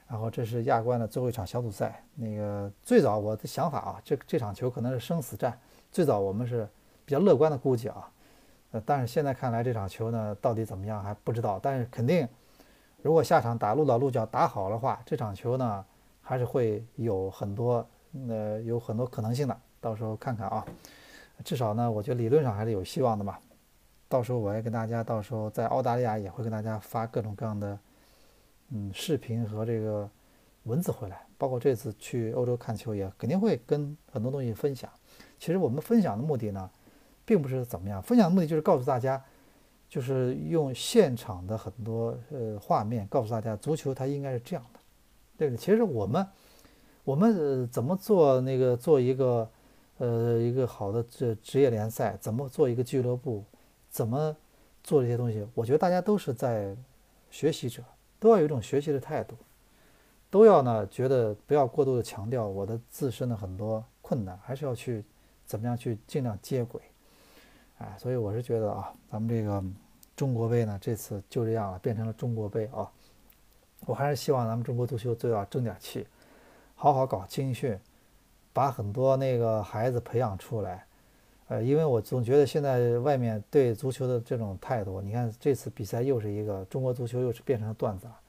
[0.09, 2.03] 然后这是亚冠的最后一场小组赛。
[2.15, 5.57] 那个最早我的想法啊，这这场球可能是生死战。
[5.91, 6.67] 最早我们是
[7.05, 8.11] 比较乐观的估计啊，
[8.71, 11.59] 呃，但是现在看来这场球呢，到底怎么样还不知道。
[11.61, 12.27] 但是肯定，
[13.01, 15.85] 如果下场打鹿岛鹿角打好的话，这场球呢，
[16.21, 17.87] 还是会有很多
[18.27, 19.55] 呃有很多可能性的。
[19.79, 20.65] 到时候看看啊，
[21.43, 23.37] 至少呢，我觉得理论上还是有希望的嘛。
[24.07, 27.77] 到时候我也跟大家，到时候在澳大利亚也会跟大家发各种各样的
[28.71, 30.09] 嗯视频和这个
[30.63, 34.89] 文字回来，包括这次去欧洲看球也肯定会跟很多东西分享。
[35.37, 36.69] 其实我们分享的目的呢，
[37.25, 39.23] 并不是怎么样，分享的目的就是告诉大家，
[39.87, 44.79] 就是用现场的很多呃画面告诉大家，足球它应该是这样的，
[45.37, 45.57] 对不对？
[45.57, 46.27] 其实我们
[47.03, 49.49] 我们怎么做那个做一个。
[50.01, 53.43] 呃，一个好的这职业联赛怎么做一个俱乐部，
[53.89, 54.33] 怎么
[54.81, 55.45] 做这些东西？
[55.53, 56.73] 我觉得大家都是在
[57.29, 57.83] 学习者，
[58.19, 59.35] 都要有一种学习的态度，
[60.29, 65.03] 都要呢觉得不要过度的强调我的自身的很多困难，还是要去
[65.45, 66.81] 怎么样去尽量接轨。
[67.77, 69.63] 哎，所以我是觉得啊，咱们这个
[70.15, 72.91] 中国杯呢，这次就这样了，变成了中国杯啊。
[73.85, 76.05] 我还是希望咱们中国足球最要争点气，
[76.75, 77.79] 好好搞青训。
[78.51, 80.85] 把很多那个孩子培养出来，
[81.49, 88.19] 呃，因为我总觉得现在外面对足球的这种态度，你看这次比赛又是一个中国足球又是变成了段子了，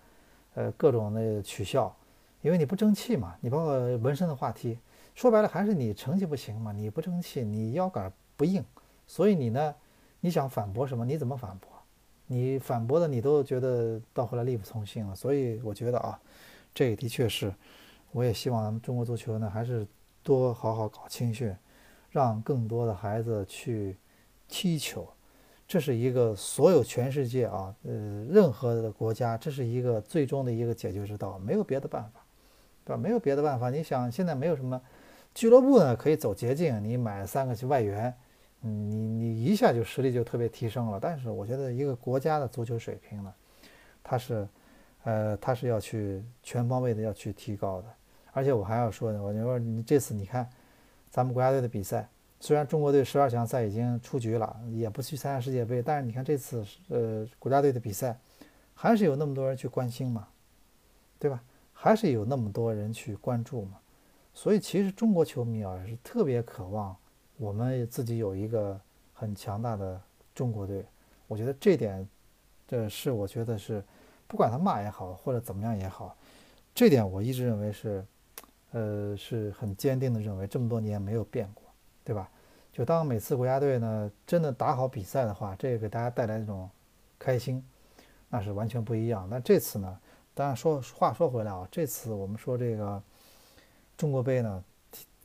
[0.55, 1.95] 呃，各种的取笑，
[2.41, 4.79] 因为你不争气嘛，你包括纹身的话题，
[5.15, 8.65] 说白了还是你成绩不行嘛，你不争气，你腰杆不硬，
[9.07, 9.75] 所以你呢，
[10.21, 11.05] 你想反驳什么？
[11.05, 11.69] 你怎么反驳？
[12.27, 16.19] 你反驳的你都觉得到后来力不从心了，所以我觉得啊，
[16.73, 17.55] 这个的确是，
[18.13, 19.87] 我也希望咱们中国足球呢还是。
[20.23, 21.57] 多好好搞青训，
[22.11, 23.97] 让更多的孩子去
[24.49, 25.09] 踢球，
[25.67, 32.21] 这是一个所有全世界啊，呃，任何的国家，这是一个最终的一个解决之道，没有别的办法，
[32.85, 32.97] 对吧？
[32.97, 33.71] 没有别的办法。
[33.71, 34.81] 你想，现在没有什么
[35.33, 38.13] 俱乐部呢，可以走捷径，你买三个去外援，
[38.63, 40.99] 嗯，你你一下就实力就特别提升了。
[41.01, 43.33] 但是我觉得一个国家的足球水平呢，
[44.03, 44.49] 它是，
[45.05, 47.89] 呃，它是要去全方位的要去提高的。
[48.33, 50.49] 而且我还要说呢，我就说你这次你看，
[51.11, 52.09] 咱们国家队的比赛，
[52.39, 58.17] 虽然中国队十二强赛已经出局了，也不去参加世界杯，但是你看这次呃国家队的比赛，
[58.75, 60.29] 还是有那么多人去关心嘛，
[61.19, 61.43] 对吧？
[61.73, 63.79] 还是有那么多人去关注嘛。
[64.33, 66.97] 所以其实中国球迷啊是特别渴望
[67.37, 68.81] 我们自己有一个
[69.13, 70.01] 很强大的
[70.33, 70.87] 中国队。
[71.27, 72.09] 我觉得这点，
[72.69, 73.83] 这是我觉得是，
[74.29, 76.17] 不管他骂也好，或者怎么样也好，
[76.73, 78.07] 这点我一直认为是。
[78.73, 81.65] 呃，是很坚定的认为这么多年没有变过，
[82.05, 82.31] 对吧？
[82.73, 86.71] 就当每次国家队呢真的打好比赛的话，这个给大家带来这种
[87.19, 87.63] 开心，
[88.29, 89.29] 那是完全不一样。
[89.29, 89.99] 那这次呢，
[90.35, 93.03] 当然说话说回来啊，这次我们说这个
[93.97, 94.65] 中国杯呢，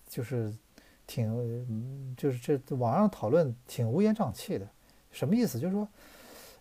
[0.09, 0.51] 就是
[1.05, 4.67] 挺就是这网上讨论挺乌烟瘴气的，
[5.11, 5.59] 什么意思？
[5.59, 5.87] 就是说，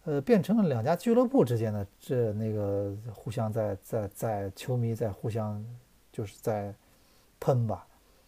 [0.05, 5.65] 呃，变成了两家俱乐部之间的这那个互相在在在球迷在互相。
[6.15, 6.73] 就是在
[7.41, 7.85] 喷吧，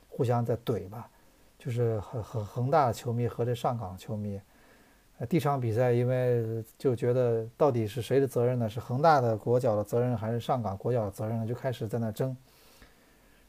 [0.09, 1.09] 互相在怼吧，
[1.57, 4.41] 就是恒恒恒大的球迷和这上港球迷，
[5.19, 8.69] 呃，第一场比赛因为就觉得到底是谁的责任呢？
[8.69, 11.47] 是恒大的国脚的责任还是上港国脚的责任呢？
[11.47, 12.37] 就开始在那争。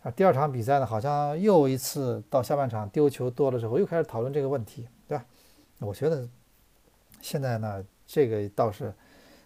[0.03, 5.25] 啊，第二场比赛呢，好像又一次到下半场丢球多了之后，又开始讨论这个问题，对吧？
[5.79, 6.29] 我觉得
[7.19, 8.93] 现在呢，这个倒是，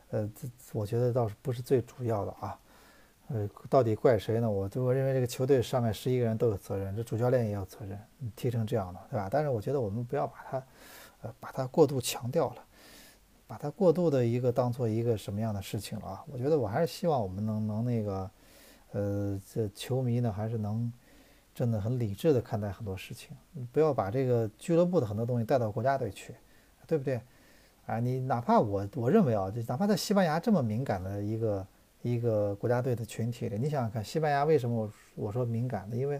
[0.09, 0.29] 呃，
[0.73, 2.59] 我觉得倒是不是最主要的啊。
[3.33, 4.51] 呃，到底怪谁呢？
[4.51, 7.97] 我就我认为这个球队上面十一个人都有责任，这主教练也有责任，
[8.35, 9.29] 踢成这样的，对吧？
[9.31, 10.63] 但是我觉得我们不要把它，
[11.21, 12.63] 呃，把它过度强调了，
[13.47, 16.25] 把它过度的一个当做一个什么样的事情了啊？
[16.29, 18.31] 我觉得我还是希望我们能能那个，
[18.91, 20.91] 呃，这球迷呢还是能
[21.55, 23.29] 真的很理智的看待很多事情，
[23.71, 26.35] 不要把这个俱乐部的很多东西带到国家队去，
[26.85, 27.21] 对不对？
[27.85, 31.65] 啊，你哪怕我我认为啊，就哪怕在西班牙这么敏感的一个。
[32.01, 35.95] 一个国家队的群体里，你想想看，西班牙为什么我我说敏感呢？
[35.95, 36.19] 因为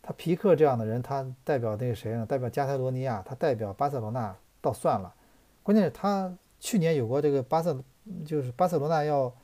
[0.00, 2.24] 他皮克这样的人，他代表那个谁呢？
[2.24, 5.14] 代表加泰罗尼亚，他代表巴塞罗那，倒算了。
[5.62, 7.76] 关键是，他去年有过这个巴塞，
[8.24, 9.34] 就是巴塞罗那要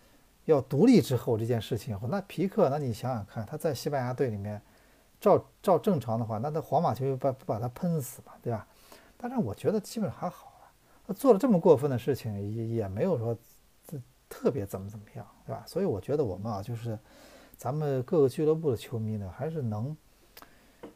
[0.47, 2.09] 要独立之后这件事情后。
[2.09, 4.63] 那皮克，那你想想看，他在西班牙队里面，
[5.21, 8.67] 照照正常的话，那他皇马就把不把他喷死嘛，对吧？
[9.19, 10.73] 但是我觉得基本上还好啊，
[11.07, 13.37] 他做了这么过分的事情，也也没有说。
[14.33, 15.63] 特别怎么怎么样，对吧？
[15.67, 16.99] 所以我觉得我们啊，就是
[17.59, 19.95] 咱们各个俱乐部的球迷呢，还是能，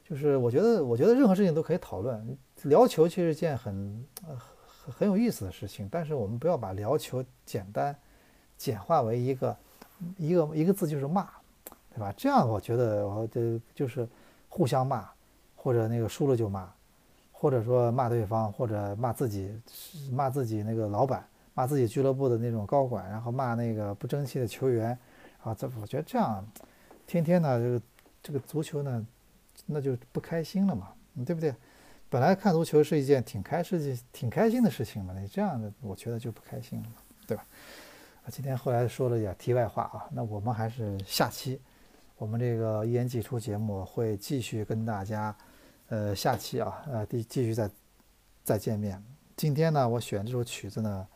[0.03, 2.39] 就是我觉得，我觉得任何事情都可以讨论。
[2.63, 4.35] 聊球其实是件很呃
[4.91, 7.95] 很有意思的事情，但是我们不要把聊球简单
[8.57, 9.57] 简化为一个
[10.17, 11.29] 一个一个字就是骂，
[11.95, 12.13] 对吧？
[12.17, 14.09] 这样我觉得我这就是
[14.49, 15.07] 互相骂，
[15.55, 16.73] 或者那个输了就骂，
[17.31, 19.55] 或者说骂对方，或者骂自己，
[20.11, 21.29] 骂自己那个老板。
[21.57, 24.97] 骂自己俱乐部的那种高管，然后骂那个不争气的球员，
[25.43, 26.47] 啊，这我觉得这样
[27.07, 27.83] 天天呢这个
[28.23, 29.07] 这个足球呢，
[29.65, 30.93] 那就不开心了嘛，
[31.25, 31.55] 对不对？
[32.11, 36.97] 本来看足球是一件挺开是挺开心的事情嘛，你这样的我觉得就不开心了嘛，
[37.27, 37.45] 对吧？
[38.23, 41.59] 啊，今天后来说了点题外话啊，那我们还是下期
[42.17, 45.37] 我们这个一言既出节目会继续跟大家，
[45.89, 47.71] 呃，下期啊，呃，继继续再
[48.45, 49.03] 再见面。
[49.37, 51.07] 今天呢，我选这首曲子呢，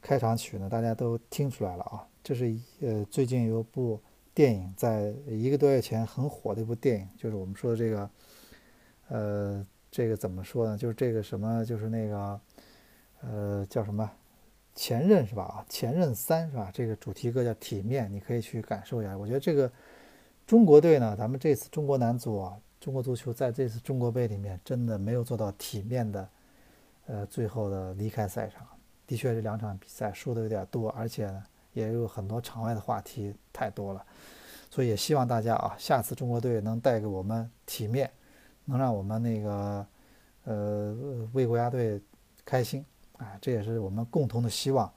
[0.00, 4.00] 开场曲呢，大家都听出来了啊，这是呃最近有部
[4.32, 8.10] 电影，在一个多月前很火的一部电影，就是我们说的这个，
[9.08, 10.76] 呃，这个怎么说呢？
[10.78, 12.40] 就是这个什么，就是那个，
[13.22, 14.10] 呃，叫什么？
[14.74, 15.42] 前任是吧？
[15.42, 16.70] 啊，前任三是吧？
[16.72, 19.16] 这个主题歌叫《体面》，你可以去感受一下。
[19.16, 19.70] 我觉得这个
[20.46, 26.28] 中国队呢，咱们这次中国男足啊，中国足球在这次中国杯里面真的没有做到体面的。
[27.08, 28.66] 呃，最后的离开赛场，
[29.06, 31.42] 的确这两场比赛输的有点多，而且呢
[31.72, 34.04] 也有很多场外的话题太多了，
[34.70, 38.10] 所以也希望大家啊，下次中国队能带给我们体面，
[38.64, 39.86] 能让我们那个
[40.44, 40.96] 呃
[41.32, 42.00] 为国家队
[42.44, 42.84] 开心，
[43.18, 44.92] 啊，这也是我们共同的希望。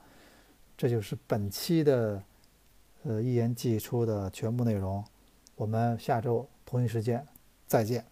[0.78, 2.24] 这就是本期的
[3.04, 5.04] 呃一言既出的全部内容，
[5.56, 7.26] 我们下周同一时间
[7.68, 8.06] 再见。